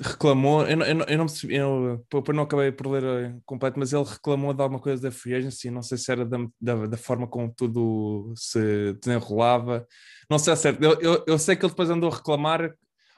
[0.02, 4.04] reclamou, eu não, eu eu não, eu, eu não acabei por ler completo, mas ele
[4.04, 7.28] reclamou de alguma coisa da free agency, não sei se era da, da, da forma
[7.28, 9.86] como tudo se desenrolava,
[10.30, 12.74] não sei se certo, eu, eu, eu, sei que ele depois andou a reclamar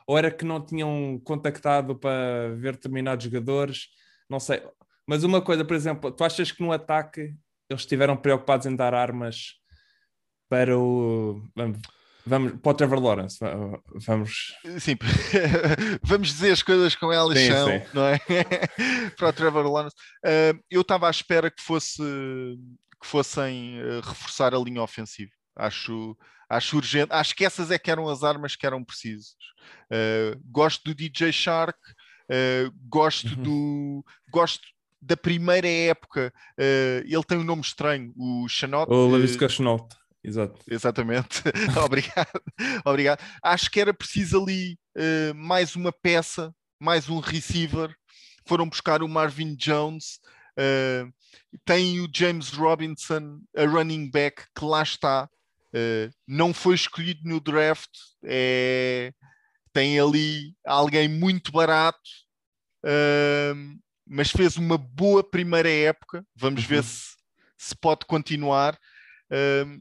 [0.08, 3.90] ou era que não tinham contactado para ver determinados jogadores,
[4.30, 4.64] não sei.
[5.06, 7.36] Mas uma coisa, por exemplo, tu achas que no ataque
[7.70, 9.56] eles estiveram preocupados em dar armas
[10.50, 11.42] para o.
[11.54, 11.80] Vamos,
[12.26, 13.38] vamos para o Trevor Lawrence,
[14.06, 14.56] vamos.
[14.80, 14.98] Sim,
[16.02, 17.86] vamos dizer as coisas com elas sim, são, sim.
[17.94, 18.20] não é?
[19.18, 19.96] para o Trevor Lawrence.
[20.26, 22.02] Uh, eu estava à espera que fosse
[23.00, 25.32] que fossem uh, reforçar a linha ofensiva.
[25.58, 26.18] Acho,
[26.50, 27.12] acho urgente.
[27.12, 29.36] Acho que essas é que eram as armas que eram precisas.
[29.92, 31.78] Uh, gosto do DJ Shark,
[32.32, 33.44] uh, gosto uhum.
[33.44, 34.06] do.
[34.32, 34.68] Gosto
[35.02, 36.34] da primeira época.
[36.60, 38.92] Uh, ele tem um nome estranho, o Chanot.
[38.92, 39.88] O Lavisca Chanot.
[40.24, 40.60] Exato.
[40.70, 41.42] Exatamente.
[41.84, 42.42] obrigado.
[42.86, 43.20] obrigado.
[43.42, 44.78] Acho que era preciso ali
[45.36, 47.96] mais uma peça, mais um receiver.
[48.46, 50.20] Foram buscar o Marvin Jones.
[50.58, 51.14] Uh,
[51.64, 55.30] tem o James Robinson, a running back, que lá está.
[55.74, 57.90] Uh, não foi escolhido no draft,
[58.24, 59.14] é,
[59.74, 62.00] tem ali alguém muito barato,
[62.84, 66.26] uh, mas fez uma boa primeira época.
[66.36, 66.68] Vamos uhum.
[66.68, 67.16] ver se,
[67.58, 68.76] se pode continuar.
[69.32, 69.80] Uh,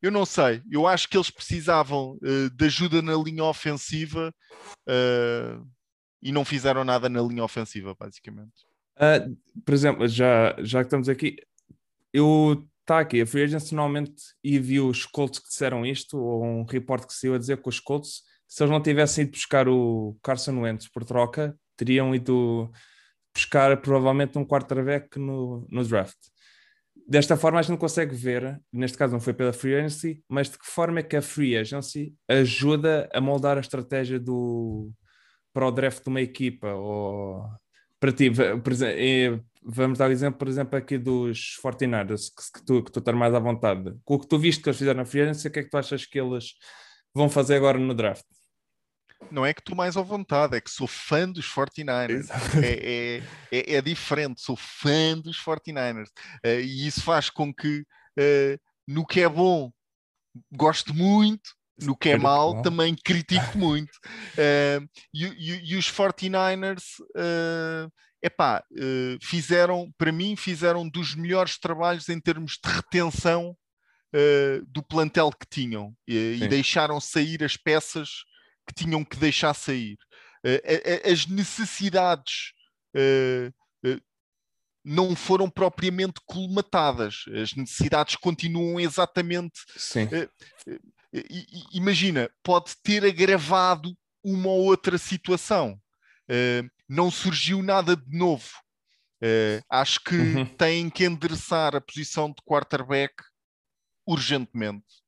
[0.00, 4.32] eu não sei, eu acho que eles precisavam uh, de ajuda na linha ofensiva
[6.20, 8.64] e não fizeram nada na linha ofensiva, basicamente.
[9.64, 11.36] por exemplo, já, já que estamos aqui,
[12.12, 16.44] eu está aqui, a Free Agency normalmente, e vi os Colts que disseram isto, ou
[16.44, 19.68] um report que saiu a dizer que os Colts, se eles não tivessem ido buscar
[19.68, 22.70] o Carson Wentz por troca, teriam ido
[23.34, 26.18] buscar provavelmente um quarterback no, no draft.
[27.08, 30.58] desta forma a gente consegue ver, neste caso não foi pela Free Agency, mas de
[30.58, 34.90] que forma é que a Free Agency ajuda a moldar a estratégia do,
[35.52, 37.44] para o draft de uma equipa, ou
[38.02, 42.66] para ti, por exemplo, vamos dar o exemplo, por exemplo, aqui dos 49ers, que, que,
[42.66, 43.94] tu, que tu estás mais à vontade.
[44.04, 45.70] Com o que tu viste que eles fizeram na Free Agency, o que é que
[45.70, 46.54] tu achas que eles
[47.14, 48.24] vão fazer agora no draft?
[49.30, 52.28] não é que estou mais à vontade, é que sou fã dos 49ers.
[52.60, 56.08] É, é, é, é, diferente, sou fã dos 49ers.
[56.08, 57.86] Uh, eh, e isso faz com que
[58.18, 59.72] uh, no que é bom
[60.50, 61.50] gosto muito,
[61.82, 63.92] no que é mau também critico muito.
[64.34, 66.82] Uh, e, e, e, os 49ers,
[67.16, 67.90] uh,
[68.22, 73.56] epá, uh, fizeram, para mim, fizeram dos melhores trabalhos em termos de retenção
[74.68, 78.10] do plantel que tinham e, e deixaram sair as peças
[78.66, 79.96] que tinham que deixar sair.
[80.44, 82.52] Uh, as necessidades
[82.96, 84.00] uh,
[84.84, 89.60] não foram propriamente colmatadas, as necessidades continuam exatamente.
[89.76, 90.08] Sim.
[91.72, 95.78] Imagina, pode ter agravado uma ou outra situação.
[96.88, 98.50] não surgiu nada de novo.
[99.70, 100.44] acho que uhum.
[100.56, 103.14] têm que endereçar a posição de quarterback
[104.06, 105.02] urgentemente.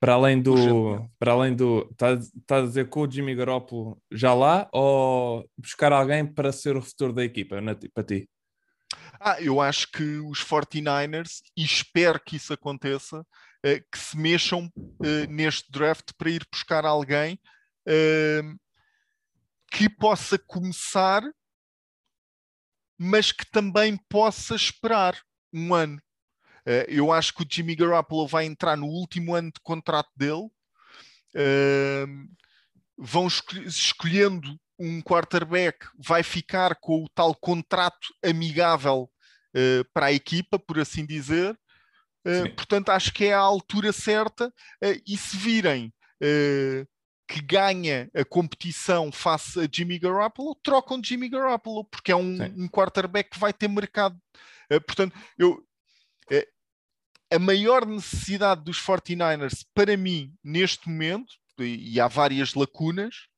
[0.00, 1.06] Para além do.
[1.18, 1.86] Para além do.
[1.90, 6.74] Estás tá a dizer com o Jimmy Garoppolo já lá ou buscar alguém para ser
[6.74, 8.28] o futuro da equipa na, para ti?
[9.20, 13.22] Ah, eu acho que os 49ers, e espero que isso aconteça,
[13.62, 14.70] que se mexam
[15.04, 17.38] eh, neste draft para ir buscar alguém
[17.86, 18.42] eh,
[19.70, 21.22] que possa começar,
[22.98, 25.20] mas que também possa esperar
[25.52, 26.00] um ano.
[26.66, 30.50] Uh, eu acho que o Jimmy Garoppolo vai entrar no último ano de contrato dele.
[31.34, 32.28] Uh,
[32.98, 39.10] vão escolh escolhendo um quarterback, vai ficar com o tal contrato amigável
[39.92, 41.58] para a equipa, por assim dizer.
[42.56, 44.52] Portanto, acho que é a altura certa.
[45.06, 45.92] e se virem
[47.28, 52.68] que ganha a competição face a Jimmy Garoppolo, trocam Jimmy Garoppolo, porque é um, um
[52.68, 54.18] quarterback que vai ter mercado.
[54.86, 55.64] portanto, eu,
[57.30, 63.28] a maior necessidade dos 49ers, para mim, neste momento, e, e há várias lacunas,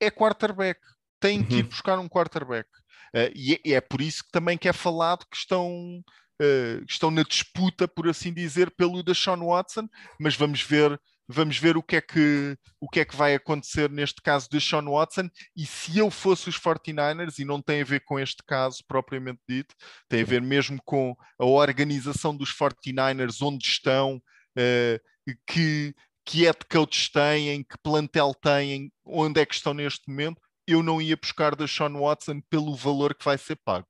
[0.00, 0.80] é quarterback.
[1.20, 1.68] Tem que ir uhum.
[1.68, 2.68] buscar um quarterback.
[3.14, 6.02] Uh, e, é, é, por isso que também que é falado que estão,
[6.40, 11.56] uh, estão na disputa, por assim dizer, pelo da Sean Watson, mas vamos ver Vamos
[11.56, 14.84] ver o que, é que, o que é que vai acontecer neste caso de Sean
[14.84, 15.30] Watson.
[15.56, 19.40] E se eu fosse os 49ers, e não tem a ver com este caso propriamente
[19.48, 19.74] dito,
[20.08, 25.94] tem a ver mesmo com a organização dos 49ers, onde estão, uh, que,
[26.26, 31.00] que head coach têm, que plantel têm, onde é que estão neste momento, eu não
[31.00, 33.88] ia buscar da Sean Watson pelo valor que vai ser pago.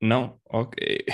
[0.00, 1.04] Não, ok.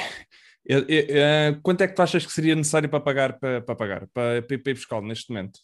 [0.70, 4.42] Uh, quanto é que tu achas que seria necessário para pagar para, para pagar para,
[4.42, 5.58] para, para buscar neste momento?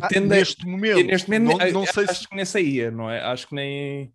[0.00, 2.28] Ah, neste momento, neste momento não, não sei acho se...
[2.28, 3.20] que nem saía, não é?
[3.20, 4.12] Acho que nem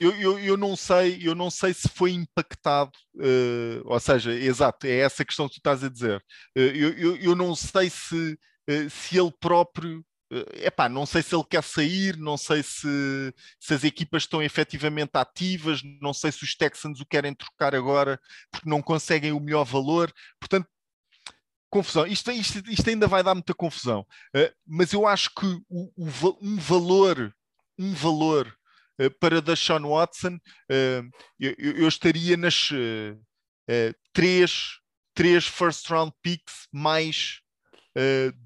[0.00, 4.86] eu, eu, eu, não sei, eu não sei se foi impactado, uh, ou seja, exato,
[4.86, 6.18] é essa questão que tu estás a dizer.
[6.56, 8.38] Uh, eu, eu, eu, não sei se,
[8.70, 13.34] uh, se ele próprio eh, pá, não sei se ele quer sair, não sei se,
[13.58, 18.20] se as equipas estão efetivamente ativas, não sei se os Texans o querem trocar agora
[18.50, 20.12] porque não conseguem o melhor valor.
[20.38, 20.68] Portanto,
[21.70, 22.06] confusão.
[22.06, 24.06] Isto, isto, isto ainda vai dar muita confusão.
[24.34, 27.34] Uh, mas eu acho que o, o, um valor,
[27.78, 28.54] um valor
[29.00, 32.70] uh, para Deshaun Watson, uh, eu, eu, estaria nas
[34.12, 34.78] três,
[35.14, 37.40] três first round picks mais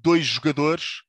[0.01, 1.03] dois jogadores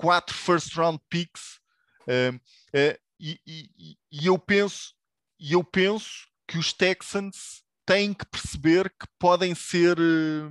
[0.00, 1.60] quatro first round picks
[2.08, 4.94] uh, uh, e, e, e, eu penso
[5.38, 10.50] e eu penso que os Texans têm que perceber que podem ser uh,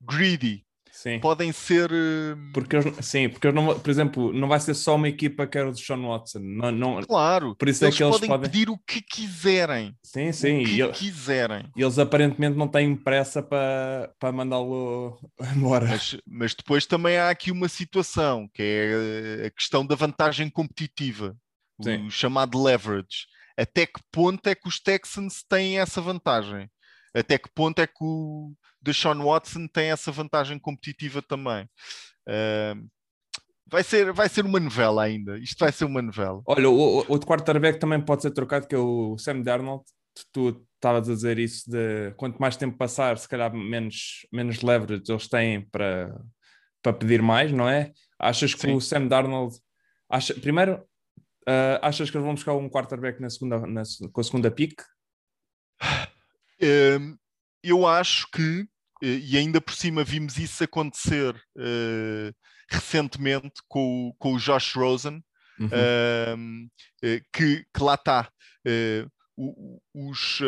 [0.00, 0.66] greedy
[0.98, 1.20] Sim.
[1.20, 1.88] podem ser.
[2.52, 5.70] Porque eles, sim, porque não, por exemplo, não vai ser só uma equipa que era
[5.70, 6.40] o Sean Watson.
[6.40, 9.94] Não, não, claro, por isso é que eles podem, podem pedir o que quiserem.
[10.02, 10.62] Sim, sim.
[10.62, 11.70] O que e quiserem.
[11.76, 15.16] E eles aparentemente não têm pressa para, para mandá-lo
[15.54, 15.86] embora.
[15.86, 21.36] Mas, mas depois também há aqui uma situação que é a questão da vantagem competitiva,
[21.80, 22.06] sim.
[22.06, 23.28] o chamado leverage.
[23.56, 26.68] Até que ponto é que os Texans têm essa vantagem?
[27.18, 31.64] Até que ponto é que o Deshaun Watson tem essa vantagem competitiva também?
[32.28, 32.88] Uh,
[33.66, 35.38] vai, ser, vai ser uma novela ainda.
[35.38, 36.42] Isto vai ser uma novela.
[36.46, 39.84] Olha, o, o, o quarterback também pode ser trocado, que é o Sam Darnold.
[40.32, 45.04] Tu estavas a dizer isso de quanto mais tempo passar, se calhar menos, menos leverage
[45.08, 46.16] eles têm para,
[46.82, 47.92] para pedir mais, não é?
[48.18, 48.74] Achas que Sim.
[48.74, 49.56] o Sam Darnold.
[50.10, 50.76] Acha, primeiro,
[51.48, 54.80] uh, achas que eles vão buscar um quarterback na segunda, na, com a segunda pick?
[57.62, 58.66] Eu acho que,
[59.02, 62.34] e ainda por cima vimos isso acontecer uh,
[62.68, 65.22] recentemente com, com o Josh Rosen,
[65.58, 65.66] uhum.
[65.66, 68.30] uh, que, que, lá está.
[69.94, 70.40] Os,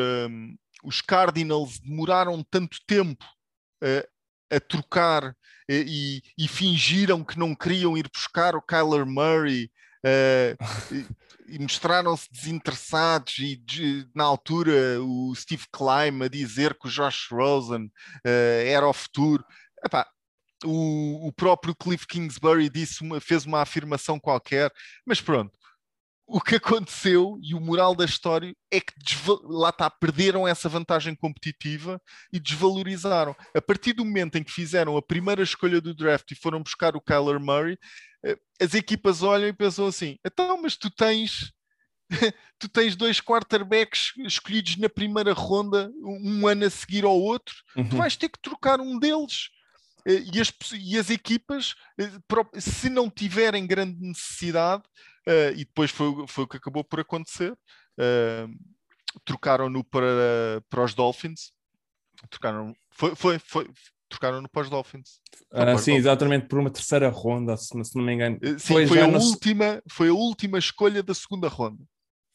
[0.83, 3.25] os Cardinals demoraram tanto tempo
[4.53, 5.35] a trocar
[5.69, 9.71] e, e, fingiram que não queriam ir buscar o Kyler Murray
[10.05, 11.07] uh,
[11.49, 17.29] e, mostraram-se desinteressados e de, na altura o Steve Klein a dizer que o Josh
[17.31, 19.45] Rosen uh, era o futuro.
[19.85, 20.07] Epá,
[20.65, 24.71] o, o, próprio Cliff Kingsbury disse uma, fez uma afirmação qualquer,
[25.07, 25.53] mas pronto,
[26.33, 28.95] o que aconteceu e o moral da história é que
[29.43, 32.01] lá está, perderam essa vantagem competitiva
[32.33, 33.35] e desvalorizaram.
[33.53, 36.95] A partir do momento em que fizeram a primeira escolha do draft e foram buscar
[36.95, 37.77] o Kyler Murray,
[38.61, 41.53] as equipas olham e pensam assim: então, mas tu tens.
[42.59, 47.89] tu tens dois quarterbacks escolhidos na primeira ronda, um ano a seguir ao outro, uhum.
[47.89, 49.49] tu vais ter que trocar um deles.
[50.05, 52.11] Eh, e as, e as equipas, eh,
[52.61, 54.83] se não tiverem grande necessidade,
[55.55, 57.57] e depois foi, foi o que acabou por acontecer,
[59.25, 61.53] trocaram-no para, para os Dolphins,
[62.29, 63.71] trocaram, foi, foi, foi,
[64.11, 65.21] trocaram-no para os Dolphins.
[65.53, 68.39] Ah, sim, exatamente, por uma terceira ronda, se, se não me engano.
[68.43, 71.83] Sim, foi, foi a última, foi a última escolha da segunda ronda.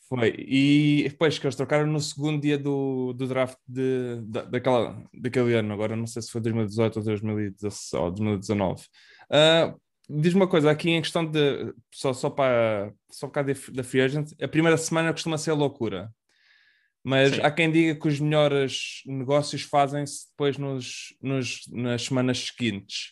[0.07, 5.03] Foi, e depois que eles trocaram no segundo dia do, do draft de, da, daquela,
[5.13, 8.83] daquele ano, agora não sei se foi 2018 ou 2019.
[9.31, 14.01] Uh, Diz uma coisa, aqui em questão de só, só para só cá da free
[14.01, 16.11] agent, a primeira semana costuma ser loucura,
[17.05, 17.41] mas Sim.
[17.43, 23.11] há quem diga que os melhores negócios fazem-se depois nos, nos, nas semanas seguintes,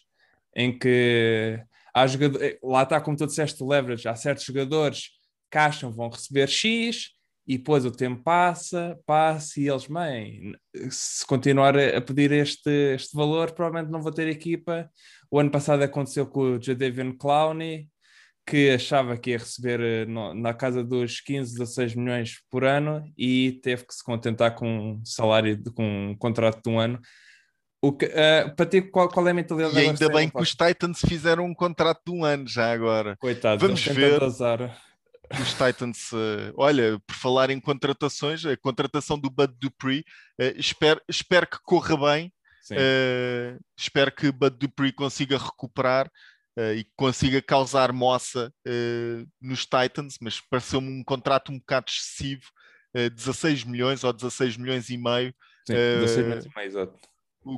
[0.55, 5.09] em que há jogadores, lá está como tu disseste, leverage, há certos jogadores
[5.51, 7.11] que acham vão receber X
[7.45, 10.55] e depois o tempo passa, passa e eles, bem,
[10.89, 14.89] se continuar a pedir este, este valor, provavelmente não vou ter equipa.
[15.29, 17.87] O ano passado aconteceu com o Jadavion Clowney,
[18.45, 23.03] que achava que ia receber eh, no, na casa dos 15, 16 milhões por ano
[23.17, 26.99] e teve que se contentar com um salário, de, com um contrato de um ano.
[27.81, 29.75] O que, uh, para ti, qual, qual, é a mentalidade?
[29.75, 33.17] E ainda bem que os Titans fizeram um contrato de um ano já agora.
[33.17, 34.23] Coitado, vamos ver.
[34.23, 34.77] Azar
[35.41, 40.05] os Titans, uh, olha, por falar em contratações, a contratação do Bud Dupree,
[40.39, 42.33] uh, espero, espero que corra bem,
[43.77, 46.09] espero que Bud Dupree consiga recuperar
[46.57, 48.53] e consiga causar moça
[49.41, 52.43] nos Titans, mas pareceu-me um contrato um bocado excessivo,
[52.93, 55.33] 16 milhões ou 16 milhões e meio.
[55.65, 56.99] Sim, 16 milhões e meio, exato.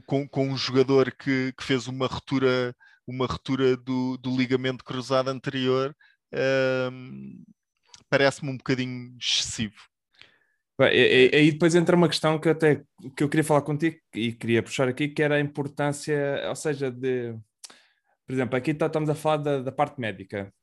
[0.06, 2.76] Com, com um jogador que, que fez uma ruptura
[3.08, 5.96] uma ruptura do, do ligamento cruzado anterior
[8.10, 9.76] parece-me um bocadinho excessivo.
[10.78, 12.84] Aí depois entra uma questão que até
[13.16, 16.92] que eu queria falar contigo e queria puxar aqui, que era a importância, ou seja,
[16.92, 17.34] de
[18.26, 20.54] por exemplo, aqui tá, estamos a falar da, da parte médica,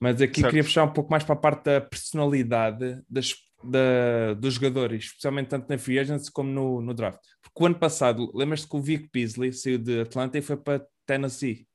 [0.00, 0.50] mas aqui certo.
[0.50, 5.48] queria puxar um pouco mais para a parte da personalidade das, da, dos jogadores, especialmente
[5.48, 7.20] tanto na free agency como no, no draft.
[7.42, 10.86] Porque o ano passado, lembras-te que o Vic Beasley saiu de Atlanta e foi para
[11.06, 11.66] Tennessee?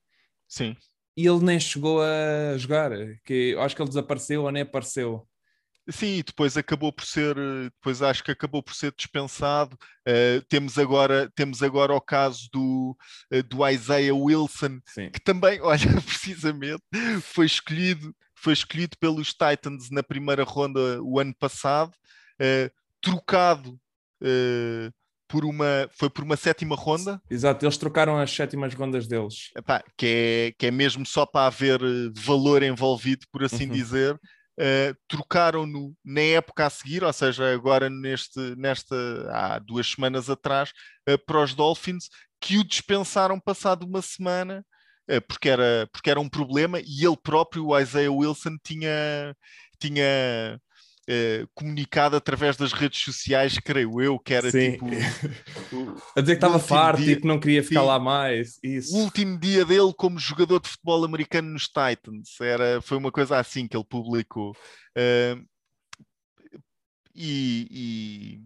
[0.48, 0.76] Sim
[1.18, 2.92] e ele nem chegou a jogar,
[3.26, 5.27] que eu acho que ele desapareceu ou nem apareceu.
[5.90, 9.78] Sim, depois acabou por ser, depois acho que acabou por ser dispensado.
[10.08, 12.98] Uh, temos agora, temos agora o caso do,
[13.34, 15.10] uh, do Isaiah Wilson, Sim.
[15.10, 16.84] que também, olha, precisamente
[17.22, 21.94] foi escolhido, foi escolhido pelos Titans na primeira ronda o ano passado,
[22.42, 22.72] uh,
[23.02, 23.80] trocado
[25.28, 27.22] por uma, foi por uma sétima ronda.
[27.30, 29.52] Exato, eles trocaram as sétimas rondas deles.
[29.56, 33.74] Epá, que, é, que é mesmo só para haver eh, valor envolvido, por assim uhum.
[33.74, 34.20] dizer.
[34.60, 38.96] Uh, trocaram-no na época a seguir, ou seja, agora neste, nesta,
[39.32, 40.72] há duas semanas atrás,
[41.08, 42.10] uh, para os Dolphins,
[42.42, 44.66] que o dispensaram passado uma semana,
[45.12, 49.36] uh, porque, era, porque era um problema, e ele próprio, o Isaiah Wilson, tinha,
[49.80, 50.60] tinha
[51.10, 54.72] Uh, comunicado através das redes sociais, creio eu, que era Sim.
[54.72, 54.86] tipo.
[55.74, 58.58] O, a dizer que estava farto dia, e que não queria ficar sim, lá mais.
[58.64, 58.96] Isso.
[58.96, 62.40] O último dia dele como jogador de futebol americano nos Titans.
[62.42, 64.52] Era, foi uma coisa assim que ele publicou.
[64.98, 65.46] Uh,
[67.14, 68.42] e, e,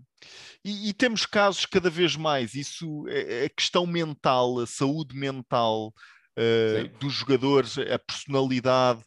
[0.64, 2.56] e, e, temos casos cada vez mais.
[2.56, 3.06] Isso,
[3.46, 5.94] a questão mental, a saúde mental
[6.38, 9.04] uh, dos jogadores, a personalidade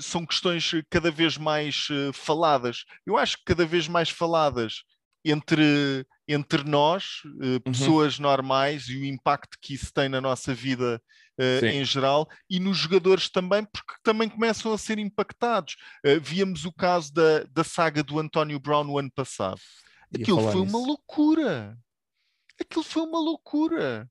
[0.00, 2.84] são questões cada vez mais uh, faladas.
[3.04, 4.84] Eu acho que cada vez mais faladas
[5.24, 8.22] entre, entre nós, uh, pessoas uhum.
[8.22, 11.00] normais, e o impacto que isso tem na nossa vida
[11.64, 15.74] em geral, e nos jogadores também, porque também começam a ser impactados.
[16.22, 19.60] víamos o caso da, da saga do António Brown no ano passado.
[20.14, 21.76] Aquilo foi uma loucura.
[22.60, 24.08] aquilo foi uma loucura.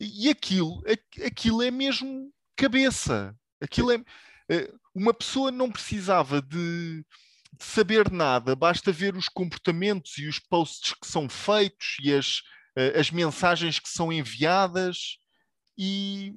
[0.00, 0.82] E aquilo,
[1.24, 3.36] aquilo é mesmo cabeça.
[3.60, 4.02] Aquilo é.
[4.52, 7.02] Eh, uma pessoa não precisava de,
[7.58, 12.42] de saber nada, basta ver os comportamentos e os posts que são feitos e as,
[12.76, 15.16] eh, as mensagens que são enviadas
[15.78, 16.34] e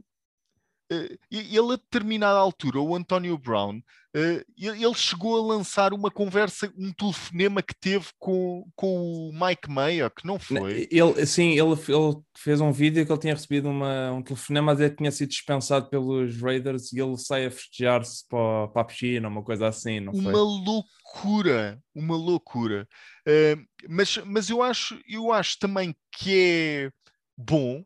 [0.90, 6.94] ele a determinada altura, o António Brown, uh, ele chegou a lançar uma conversa, um
[6.94, 10.88] telefonema que teve com, com o Mike Mayer, que não foi.
[10.92, 14.80] Ele, sim, ele, ele fez um vídeo que ele tinha recebido uma, um telefonema, mas
[14.80, 19.28] ele tinha sido dispensado pelos Raiders e ele sai a festejar-se para, para a piscina,
[19.28, 20.40] uma coisa assim, não uma foi?
[20.40, 22.88] loucura, uma loucura.
[23.28, 26.92] Uh, mas, mas eu acho, eu acho também que é
[27.38, 27.84] bom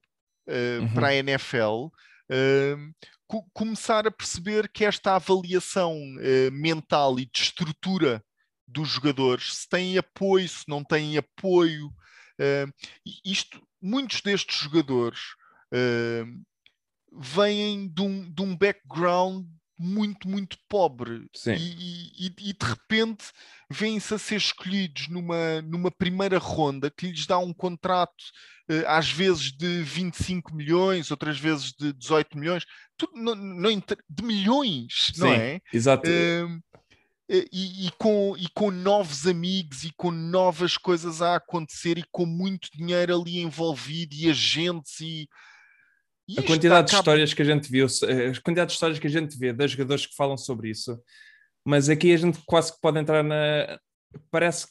[0.47, 0.93] uh, uhum.
[0.93, 1.87] para a NFL
[3.27, 8.23] co começar a perceber que esta avaliação uh, mental e de estrutura
[8.67, 12.73] dos jogadores, se têm apoio, se não têm apoio, uh,
[13.23, 15.19] isto, muitos destes jogadores
[17.11, 19.45] vêm de um, de um background
[19.80, 23.25] muito, muito pobre e, e, e, de repente
[23.71, 28.25] vêm-se a ser escolhidos numa, numa primeira ronda que lhes dá um contrato
[28.69, 32.65] eh, às vezes de 25 milhões, outras vezes de 18 milhões,
[32.97, 35.61] tudo não, não, de milhões, Sim, não é?
[35.73, 36.09] Exato.
[36.09, 36.61] Uh,
[37.30, 42.25] e, e, com, e com novos amigos e com novas coisas a acontecer e com
[42.25, 45.30] muito dinheiro ali envolvido e agentes e,
[46.30, 49.07] e a quantidade de histórias que a gente viu, eh, a quantidade de histórias que
[49.07, 51.01] a gente vê das jogadores que falam sobre isso,
[51.65, 53.80] mas aqui a gente quase que pode entrar na.
[54.30, 54.67] Parece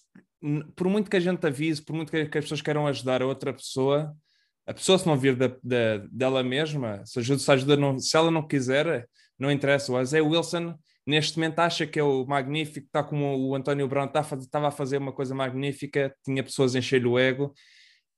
[0.76, 3.52] por muito que a gente avise, por muito que, as pessoas queiram ajudar a outra
[3.52, 4.14] pessoa,
[4.66, 8.16] a pessoa se não vir da, da, dela mesma, se ajuda, se, ajuda não, se
[8.16, 9.92] ela não quiser, não interessa.
[9.92, 14.06] O Isaiah Wilson, neste momento, acha que é o magnífico, está como o António Brown
[14.06, 17.52] tá estava a fazer uma coisa magnífica, tinha pessoas a encher o ego,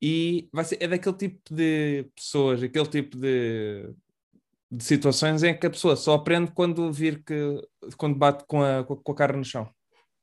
[0.00, 3.92] e vai ser, é daquele tipo de pessoas, aquele tipo de,
[4.70, 7.60] de situações em que a pessoa só aprende quando vir que,
[7.96, 9.70] quando bate com a, com a cara no chão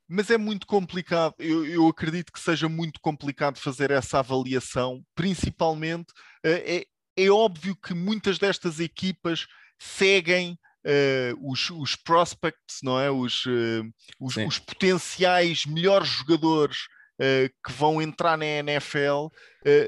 [0.08, 1.34] mas é muito complicado.
[1.38, 6.10] Eu, eu, acredito que seja muito complicado fazer essa avaliação, principalmente.
[6.44, 9.46] Uh, é, é, óbvio que muitas destas equipas
[9.78, 13.10] seguem uh, os, os, prospects, não é?
[13.10, 13.84] Os, uh,
[14.18, 16.88] os, os potenciais melhores jogadores
[17.18, 19.26] que vão entrar na NFL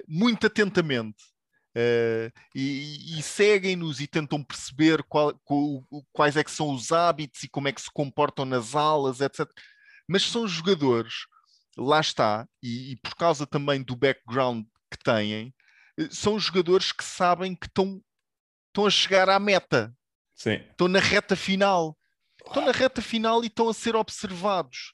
[0.08, 1.30] muito atentamente.
[1.70, 7.44] Uh, e, e seguem-nos e tentam perceber qual, qual, quais é que são os hábitos
[7.44, 9.48] e como é que se comportam nas aulas, etc
[10.10, 11.14] mas são jogadores,
[11.76, 15.54] lá está, e, e por causa também do background que têm,
[15.96, 18.02] eh, são jogadores que sabem que estão,
[18.66, 19.94] estão a chegar à meta.
[20.34, 20.54] Sim.
[20.68, 21.96] Estão na reta final.
[22.44, 24.92] Estão na reta final e estão a ser observados.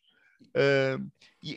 [0.56, 1.06] Uh,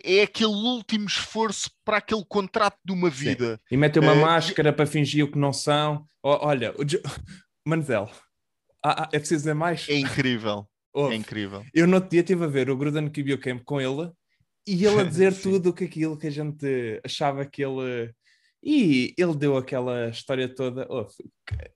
[0.03, 3.55] é aquele último esforço para aquele contrato de uma vida.
[3.55, 3.75] Sim.
[3.75, 4.73] E metem uma uh, máscara e...
[4.73, 6.05] para fingir o que não são.
[6.21, 6.99] olha, o jo...
[7.65, 8.09] Manzel,
[8.83, 9.87] ah, ah, é preciso dizer mais?
[9.89, 10.67] É incrível.
[10.91, 11.63] Oh, é incrível.
[11.71, 14.11] Eu no outro dia estive a ver o Gruden Kibio Camp com ele
[14.67, 18.11] e ele a dizer tudo que aquilo que a gente achava que ele.
[18.61, 20.87] E ele deu aquela história toda.
[20.89, 21.05] Oh,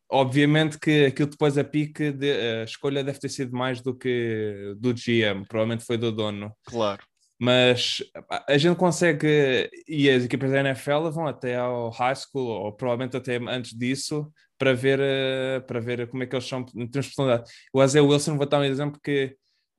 [0.09, 4.73] obviamente que aquilo depois a pique, de, a escolha deve ter sido mais do que
[4.79, 6.51] do GM, provavelmente foi do dono.
[6.65, 7.03] Claro.
[7.43, 8.01] Mas
[8.47, 13.17] a gente consegue, e as equipas da NFL vão até ao high school, ou provavelmente
[13.17, 17.07] até antes disso, para ver, eh, para ver como é que eles são em termos
[17.07, 17.51] de personalidade.
[17.73, 19.35] O Isaiah Wilson, vou dar um exemplo que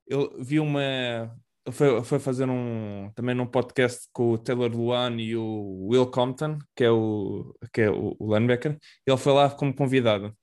[0.07, 1.35] eu vi uma.
[1.71, 6.59] Foi, foi fazer um também num podcast com o Taylor Luan e o Will Compton,
[6.75, 8.77] que é o, que é o, o linebacker.
[9.07, 10.37] Ele foi lá como convidado.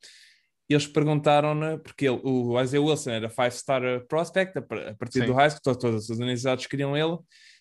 [0.72, 5.26] E eles perguntaram-ne, porque ele, o Isaiah Wilson era five-star prospect a, partir Sim.
[5.26, 7.18] do high school, todas as universidades queriam ele,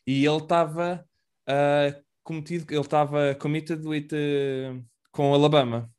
[0.07, 1.05] e ele estava
[1.49, 4.82] uh, cometido, ele estava committed with, uh,
[5.12, 5.91] com Alabama.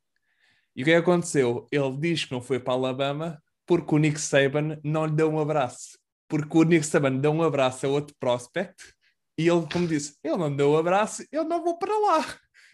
[0.75, 1.67] E o que, é que aconteceu?
[1.71, 5.39] Ele diz que não foi para Alabama porque o Nick Saban não lhe deu um
[5.39, 5.99] abraço.
[6.27, 8.91] Porque o Nick Saban deu um abraço a outro prospect
[9.37, 12.25] e ele, como disse, ele não deu um abraço, eu não vou para lá.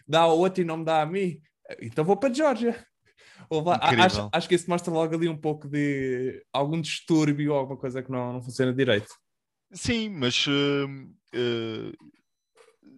[0.08, 1.38] Dá ao outro e não me dá a mim.
[1.82, 2.32] Então vou para a
[4.04, 8.02] Acho, acho, que isso mostra logo ali um pouco de algum distúrbio ou alguma coisa
[8.02, 9.12] que não, não funciona direito.
[9.72, 10.50] Sim, mas uh,
[11.34, 12.10] uh,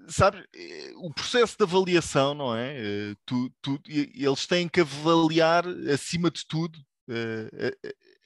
[0.09, 2.77] sabe, eh, o processo de avaliação, não é?
[2.77, 6.79] Eh, tu, tu, eles têm que avaliar, acima de tudo,
[7.09, 7.77] eh,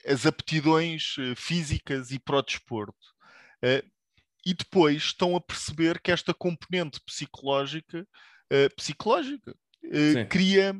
[0.05, 2.95] as aptidões físicas e para o desporto.
[4.45, 8.07] E depois estão a perceber que esta componente psicológica,
[8.77, 9.53] psicológica
[10.29, 10.79] cria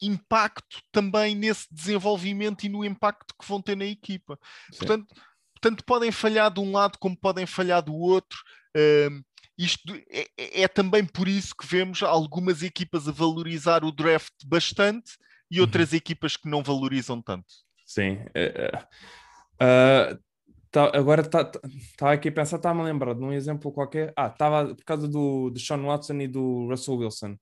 [0.00, 4.38] impacto também nesse desenvolvimento e no impacto que vão ter na equipa.
[4.78, 8.38] Portanto, podem falhar de um lado como podem falhar do outro
[9.58, 14.32] isto é, é, é, também por isso que vemos algumas equipas a valorizar o draft
[14.46, 15.12] bastante
[15.50, 15.62] e uhum.
[15.62, 17.46] outras equipas que não valorizam tanto.
[17.84, 18.18] Sim.
[19.60, 20.18] Uh,
[20.70, 21.44] tá, agora está
[21.96, 24.12] tá aqui a pensar, está-me a lembrar de um exemplo qualquer.
[24.16, 27.36] Ah, estava por causa do, do Sean Watson e do Russell Wilson.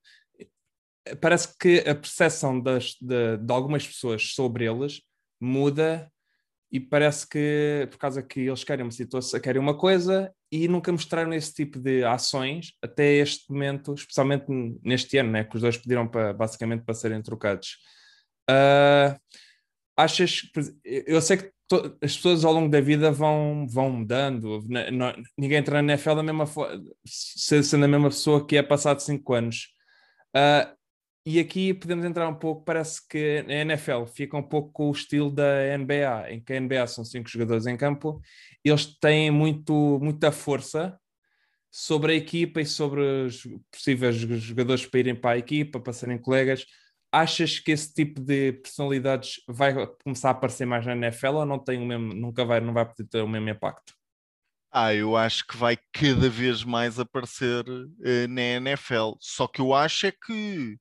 [1.19, 5.01] Parece que a percepção das, de, de algumas pessoas sobre eles
[5.39, 6.11] muda
[6.71, 10.91] e parece que por causa que eles querem uma situação, querem uma coisa e nunca
[10.91, 14.45] mostraram esse tipo de ações até este momento, especialmente
[14.81, 17.77] neste ano, né, que os dois pediram para, basicamente para serem trocados.
[18.49, 19.19] Uh,
[19.97, 20.43] achas
[20.83, 21.51] eu sei que
[22.01, 24.63] as pessoas ao longo da vida vão, vão mudando,
[25.37, 26.45] ninguém entra na NFL da mesma
[27.05, 29.69] sendo a mesma pessoa que é passado 5 anos.
[30.35, 30.80] Uh,
[31.25, 34.91] e aqui podemos entrar um pouco, parece que a NFL fica um pouco com o
[34.91, 38.21] estilo da NBA, em que a NBA são cinco jogadores em campo,
[38.63, 40.97] eles têm muito, muita força
[41.69, 46.17] sobre a equipa e sobre os possíveis jogadores para irem para a equipa, para serem
[46.17, 46.65] colegas.
[47.11, 51.59] Achas que esse tipo de personalidades vai começar a aparecer mais na NFL ou não
[51.59, 53.93] tem o mesmo, nunca vai, não vai poder ter o mesmo impacto?
[54.71, 59.13] Ah, eu acho que vai cada vez mais aparecer uh, na NFL.
[59.19, 60.77] Só que eu acho é que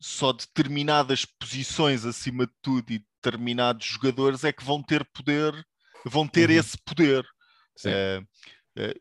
[0.00, 5.52] só determinadas posições acima de tudo e determinados jogadores é que vão ter poder,
[6.04, 6.56] vão ter uhum.
[6.56, 7.24] esse poder.
[7.84, 8.26] Uh,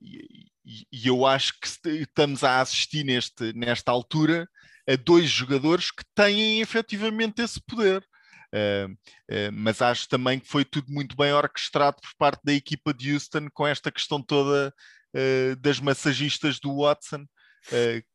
[0.02, 4.48] e, e, eu acho que estamos a assistir neste, nesta altura
[4.88, 8.06] a dois jogadores que têm efetivamente esse poder.
[8.54, 12.94] Uh, uh, mas acho também que foi tudo muito bem orquestrado por parte da equipa
[12.94, 14.72] de Houston com esta questão toda
[15.16, 17.26] uh, das massagistas do Watson,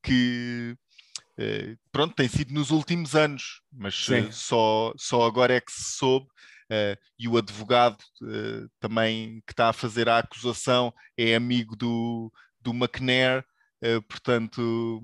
[0.02, 0.76] que
[1.92, 6.26] pronto, tem sido nos últimos anos, mas só, só agora é que se soube.
[7.18, 7.98] e o advogado
[8.80, 13.44] também que está a fazer a acusação é amigo do, do McNair,
[14.08, 15.02] portanto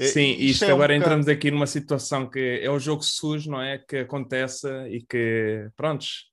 [0.00, 1.38] Sim, isto, isto é agora um entramos bocado...
[1.38, 3.78] aqui numa situação que é o jogo sujo, não é?
[3.78, 6.26] Que acontece e que, prontos,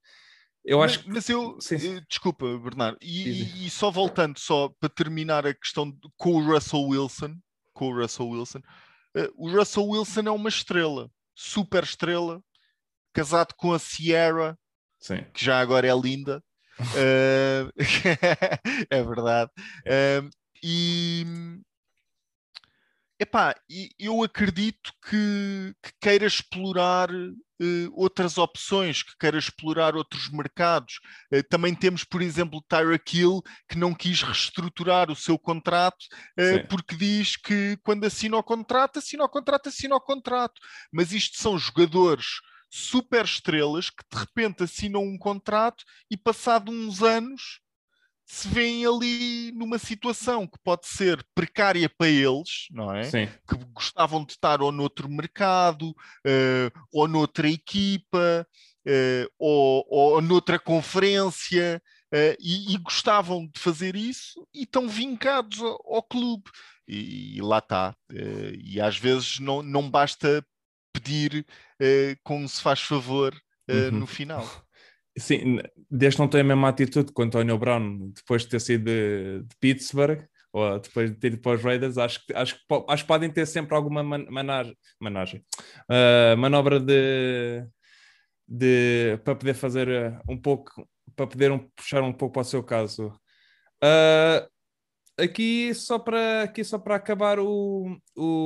[0.63, 1.09] eu mas, acho que...
[1.09, 5.97] Mas eu, eu desculpa, Bernardo, e, e, só voltando, só para terminar a questão de,
[6.15, 7.36] com o Russell Wilson,
[7.73, 8.61] com o Russell Wilson,
[9.36, 12.41] o Russell Wilson é uma estrela, super estrela,
[13.13, 14.57] casado com a Sierra,
[14.99, 15.26] Sim.
[15.34, 16.43] que já agora é linda.
[16.80, 17.72] Uh,
[18.89, 19.51] é verdade.
[19.86, 20.30] Uh,
[20.61, 21.26] e
[23.18, 23.55] Epá,
[23.97, 30.99] eu acredito que, que queira explorar uh, outras opções, que queira explorar outros mercados.
[31.34, 36.03] Uh, também temos, por exemplo, Tyreek Hill, que não quis reestruturar o seu contrato,
[36.38, 40.61] uh, porque diz que quando assina o contrato, assina o contrato, assina o contrato.
[40.91, 47.01] Mas isto são jogadores super estrelas que de repente assinam um contrato e passado uns
[47.01, 47.61] anos
[48.26, 53.03] se veem ali numa situação que pode ser precária para eles, não é?
[53.03, 53.28] Sim.
[53.47, 58.47] Que gostavam de estar ou noutro mercado, uh, ou noutra equipa,
[58.88, 65.61] uh, ou, ou noutra conferência, uh, e, e, gostavam de fazer isso e estão vincados
[65.61, 66.49] ao, ao clube.
[66.88, 67.95] E, e, lá está.
[68.63, 70.45] e às vezes não, não basta
[70.93, 71.45] pedir
[72.23, 73.36] como se faz favor
[73.67, 73.99] uhum.
[73.99, 74.47] no final.
[75.18, 75.59] Sim,
[75.89, 79.43] desde não tem a mesma atitude que o António Brown depois de ter sido de,
[79.43, 82.57] de Pittsburgh ou depois de ter ido para os Raiders, acho, acho,
[82.88, 85.45] acho que podem ter sempre alguma man, managem, managem
[85.89, 87.66] uh, manobra de,
[88.47, 92.45] de, para poder fazer uh, um pouco, para poder um, puxar um pouco para o
[92.45, 93.07] seu caso.
[93.84, 94.47] Uh,
[95.22, 98.45] aqui só para aqui só para acabar o, o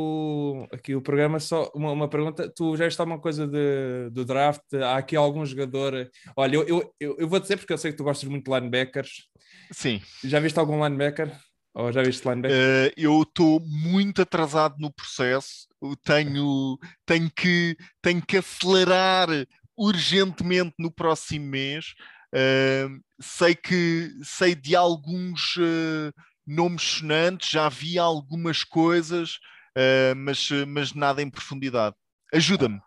[0.90, 4.74] aqui o programa só uma, uma pergunta tu já está uma coisa de, do draft?
[4.74, 6.10] Há aqui algum jogador?
[6.36, 8.58] Olha eu, eu, eu, eu vou dizer porque eu sei que tu gostas muito de
[8.58, 9.28] linebackers.
[9.72, 10.02] Sim.
[10.24, 11.32] Já viste algum linebacker?
[11.76, 12.58] Ou já viste linebacker?
[12.58, 15.68] Uh, eu estou muito atrasado no processo.
[15.82, 19.30] Eu tenho tenho que tenho que acelerar
[19.78, 21.94] urgentemente no próximo mês.
[22.34, 26.12] Uh, sei que sei de alguns uh,
[26.46, 29.40] nomes sonantes, já vi algumas coisas,
[29.80, 31.96] uh, mas, mas nada em profundidade.
[32.34, 32.80] Ajuda-me.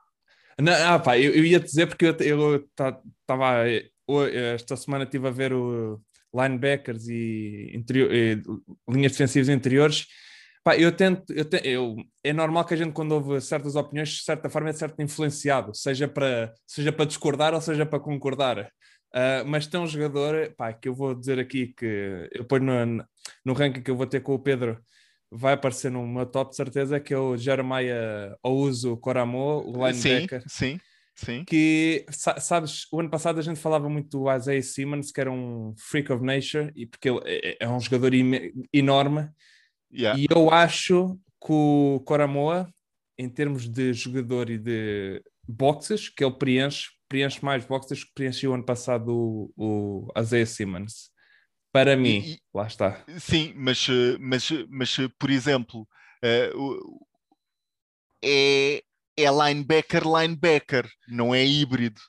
[0.85, 3.65] Ah, pá, eu, eu ia dizer porque eu estava
[4.55, 6.01] esta semana estive a ver o
[6.35, 8.43] linebackers e, interior, e
[8.89, 10.07] linhas defensivas interiores.
[10.65, 14.23] Pá, eu tento, eu, eu é normal que a gente quando ouve certas opiniões, de
[14.23, 18.71] certa forma é certo influenciado, seja para, seja para discordar ou seja para concordar.
[19.15, 23.05] Uh, mas tem um jogador pá, que eu vou dizer aqui que eu ponho no,
[23.45, 24.81] no ranking que eu vou ter com o Pedro,
[25.33, 30.43] vai aparecer no meu top de certeza, que é o Jeremiah Ouso Coramo, o linebacker.
[30.43, 30.81] Sim, sim.
[31.15, 31.45] Sim.
[31.45, 35.75] Que, sabes, o ano passado a gente falava muito do Isaiah Simmons, que era um
[35.77, 38.13] freak of nature, e porque ele é, é um jogador
[38.73, 39.29] enorme,
[39.93, 40.19] Yeah.
[40.19, 42.73] E eu acho que o Coramoa,
[43.19, 48.55] em termos de jogador e de boxes, que ele preenche, preenche mais boxes que preencheu
[48.55, 51.12] ano passado o, o Isaiah Simmons.
[51.73, 53.03] Para mim, E- lá está.
[53.19, 55.89] Sim, mas, eh, mas, eh, mas eh, por exemplo,
[56.23, 57.01] eh, o-
[58.23, 58.83] é,
[59.17, 62.01] é linebacker, linebacker, não é híbrido.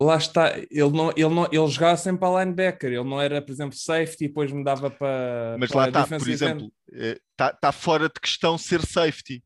[0.00, 3.52] Lá está, ele, não, ele, não, ele jogava sempre a linebacker, ele não era, por
[3.52, 5.56] exemplo, safety e depois mudava para.
[5.58, 9.42] Mas para lá está, por exemplo, está tá fora de questão ser safety.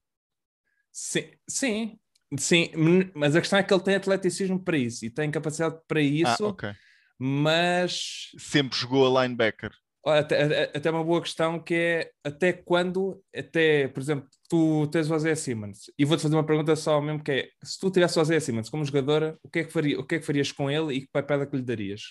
[0.90, 1.98] Sim, sim,
[2.38, 2.70] sim,
[3.14, 6.46] mas a questão é que ele tem atleticismo para isso e tem capacidade para isso,
[6.46, 6.74] Ah, ok.
[7.18, 9.70] Mas Sempre jogou a linebacker.
[10.04, 15.16] até, até- uma boa questão que é até quando, até, por exemplo, tu tens o
[15.16, 18.22] Isaiah Simmons e vou-te fazer uma pergunta só mesmo que é, se tu tivesse o
[18.22, 20.70] Isaiah Simmons como jogador, o que é que, faria, o que, é que farias com
[20.70, 22.02] ele e que papel é que lhe darias?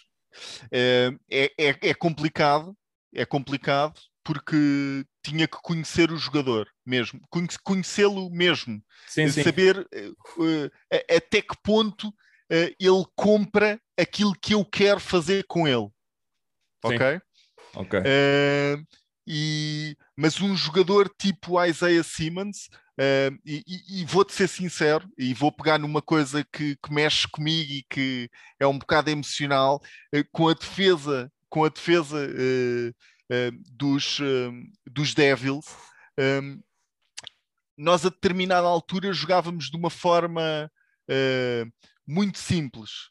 [0.71, 2.75] Eh, É, é, é complicado,
[3.13, 9.87] é complicado porque tinha que conhecer o jogador mesmo, conhe- conhecê-lo mesmo, Sim, sim, saber
[10.91, 12.11] a- até que ponto
[12.49, 15.87] ele compra aquilo que eu quero fazer com ele.
[16.85, 16.95] Sim.
[16.95, 17.21] Ok?
[17.75, 17.99] ok.
[18.05, 18.77] Eh,
[19.27, 22.69] e, mas um jogador tipo Isaiah Simmons,
[22.99, 27.27] eh, e, e- e vou-te ser sincero, e vou pegar numa coisa que, que mexe
[27.27, 28.29] comigo e que
[28.59, 29.81] é um bocado emocional,
[30.13, 32.91] eh, com a defesa, com a defesa eh,
[33.31, 34.51] eh, dos, eh,
[34.85, 35.65] dos Devils,
[36.19, 36.41] eh,
[37.77, 40.71] nós a determinada altura jogávamos de uma forma
[41.09, 41.65] eh,
[42.07, 43.09] muito simples.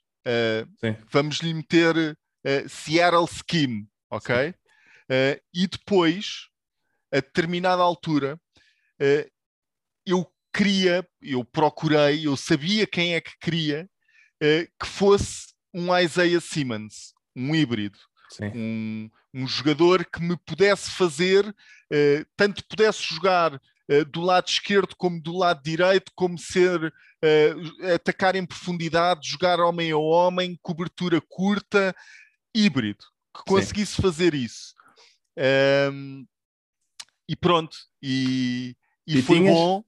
[0.80, 0.96] Sim.
[1.10, 4.54] vamos lhe meter eh, Seattle Scheme, ok?
[5.10, 6.48] Eh, e depois,
[7.12, 8.40] a determinada altura,
[10.06, 13.88] eu queria, eu procurei, eu sabia quem é que queria
[14.40, 17.98] que fosse um Isaiah Simmons, um híbrido
[18.54, 21.54] um, um jogador que me pudesse fazer,
[22.36, 23.60] tanto pudesse jogar
[24.10, 27.54] do lado esquerdo como do lado direito, como ser eh,
[27.94, 31.94] atacar em profundidade, jogar homem a homem, cobertura curta,
[32.54, 33.04] híbrido,
[33.34, 33.44] que Sim.
[33.46, 34.74] conseguisse fazer isso.
[35.36, 36.24] Ahm,
[37.28, 38.76] e pronto, e,
[39.06, 39.56] e E foi tinhas?
[39.56, 39.84] bom.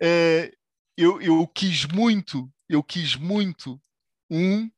[0.00, 0.52] Eh,
[0.96, 3.80] eu, eu quis muito, eu quis muito
[4.30, 4.68] um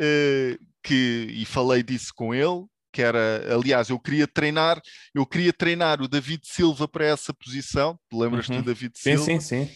[0.00, 4.80] eh, que, e falei disso com ele, que era, aliás, eu queria treinar,
[5.14, 8.62] eu queria treinar o David Silva para essa posição, lembras-te Uhum.
[8.62, 9.40] do David Sim, Silva?
[9.40, 9.74] sim, sim.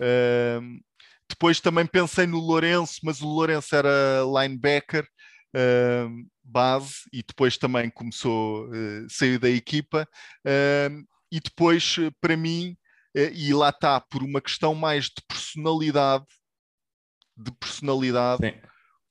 [0.00, 0.80] Ahm,
[1.28, 5.06] depois também pensei no Lourenço, mas o Lourenço era linebacker,
[5.54, 10.06] ahm, base, e depois também começou, eh, saiu da equipa.
[11.32, 12.76] E depois, eh, para mim,
[13.16, 16.24] eh, e lá está, por uma questão mais de personalidade,
[17.36, 18.60] de personalidade, sim.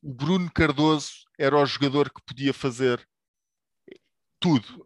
[0.01, 3.05] o Bruno Cardoso era o jogador que podia fazer
[4.43, 4.85] tudo,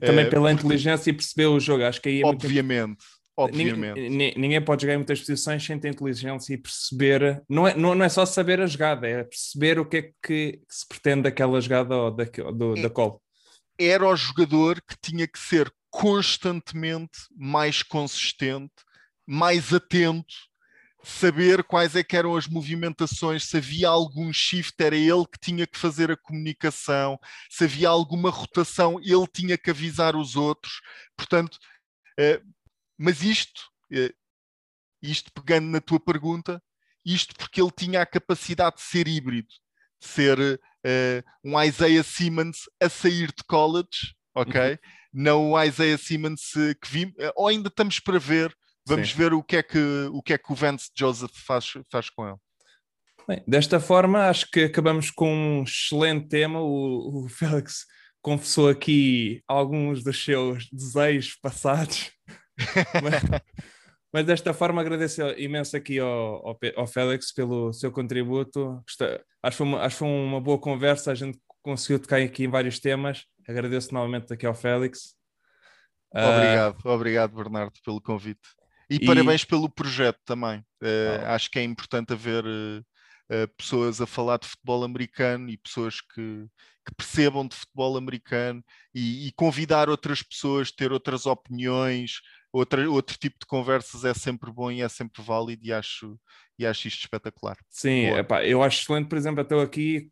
[0.00, 1.84] Também Eh, pela porque- inteligência e perceber o jogo.
[1.84, 3.04] Acho que aí é muito obviamente.
[3.36, 3.94] Obviamente.
[4.00, 7.42] Ninguém, ni- ninguém pode jogar em muitas posições sem ter inteligência e perceber.
[7.48, 10.12] Não é, não, não é só saber a jogada, é perceber o que é que,
[10.22, 13.22] que se pretende daquela jogada ou da, do, É- da call.
[13.78, 18.72] era o jogador que tinha que ser constantemente mais consistente,
[19.26, 20.34] mais atento,
[21.04, 25.66] saber quais é que eram as movimentações, se havia algum shift, era ele que tinha
[25.66, 27.18] que fazer a comunicação,
[27.50, 30.80] se havia alguma rotação, ele tinha que avisar os outros.
[31.16, 31.58] Portanto,
[32.18, 32.40] eh,
[32.98, 34.12] mas isto, eh,
[35.02, 36.62] isto pegando na tua pergunta,
[37.04, 39.48] isto porque ele tinha a capacidade de ser híbrido,
[40.00, 44.78] de ser eh, um Isaiah Simmons a sair de college, ok?
[45.12, 46.52] Não o Isaiah Simmons
[46.82, 48.56] que vimos, ou ainda estamos para ver,
[48.86, 49.16] vamos Sim.
[49.16, 52.28] ver o que, é que, o que é que o Vance Joseph faz, faz com
[52.28, 52.38] ele.
[53.26, 56.60] Bem, desta forma, acho que acabamos com um excelente tema.
[56.60, 57.86] O, o Félix
[58.20, 62.10] confessou aqui alguns dos seus desejos passados.
[63.02, 63.42] mas,
[64.12, 68.82] mas desta forma, agradeço imenso aqui ao, ao, ao Félix pelo seu contributo.
[68.86, 71.10] Acho que, foi uma, acho que foi uma boa conversa.
[71.10, 73.24] A gente conseguiu tocar aqui em vários temas.
[73.48, 75.14] Agradeço novamente aqui ao Félix.
[76.14, 78.48] Ah, Obrigado, obrigado Bernardo pelo convite.
[78.90, 80.64] E, E- parabéns pelo projeto também.
[80.82, 81.34] Eh, Ah.
[81.34, 82.44] Acho que é importante haver
[83.30, 86.46] eh, pessoas a falar de futebol americano e pessoas que,
[86.86, 88.62] que percebam de futebol americano
[88.94, 92.20] e, e convidar outras pessoas, ter outras opiniões,
[92.52, 96.18] outra, outro tipo de conversas é sempre bom e é sempre válido e acho,
[96.58, 97.56] e acho isto espetacular.
[97.70, 100.10] Sim, epá, eu acho excelente, por exemplo, estou aqui,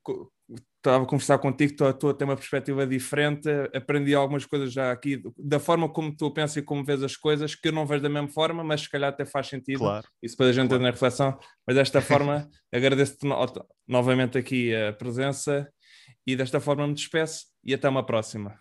[0.90, 4.90] estava a conversar contigo, estou, estou a ter uma perspectiva diferente, aprendi algumas coisas já
[4.90, 8.02] aqui, da forma como tu pensas e como vês as coisas, que eu não vejo
[8.02, 10.06] da mesma forma, mas se calhar até faz sentido, Claro.
[10.22, 10.82] isso depois a gente Claro.
[10.82, 12.00] na reflexão, mas desta
[12.36, 13.36] forma agradeço-te no-
[13.86, 15.68] novamente aqui a presença
[16.26, 18.58] e desta forma me despeço e até uma próxima.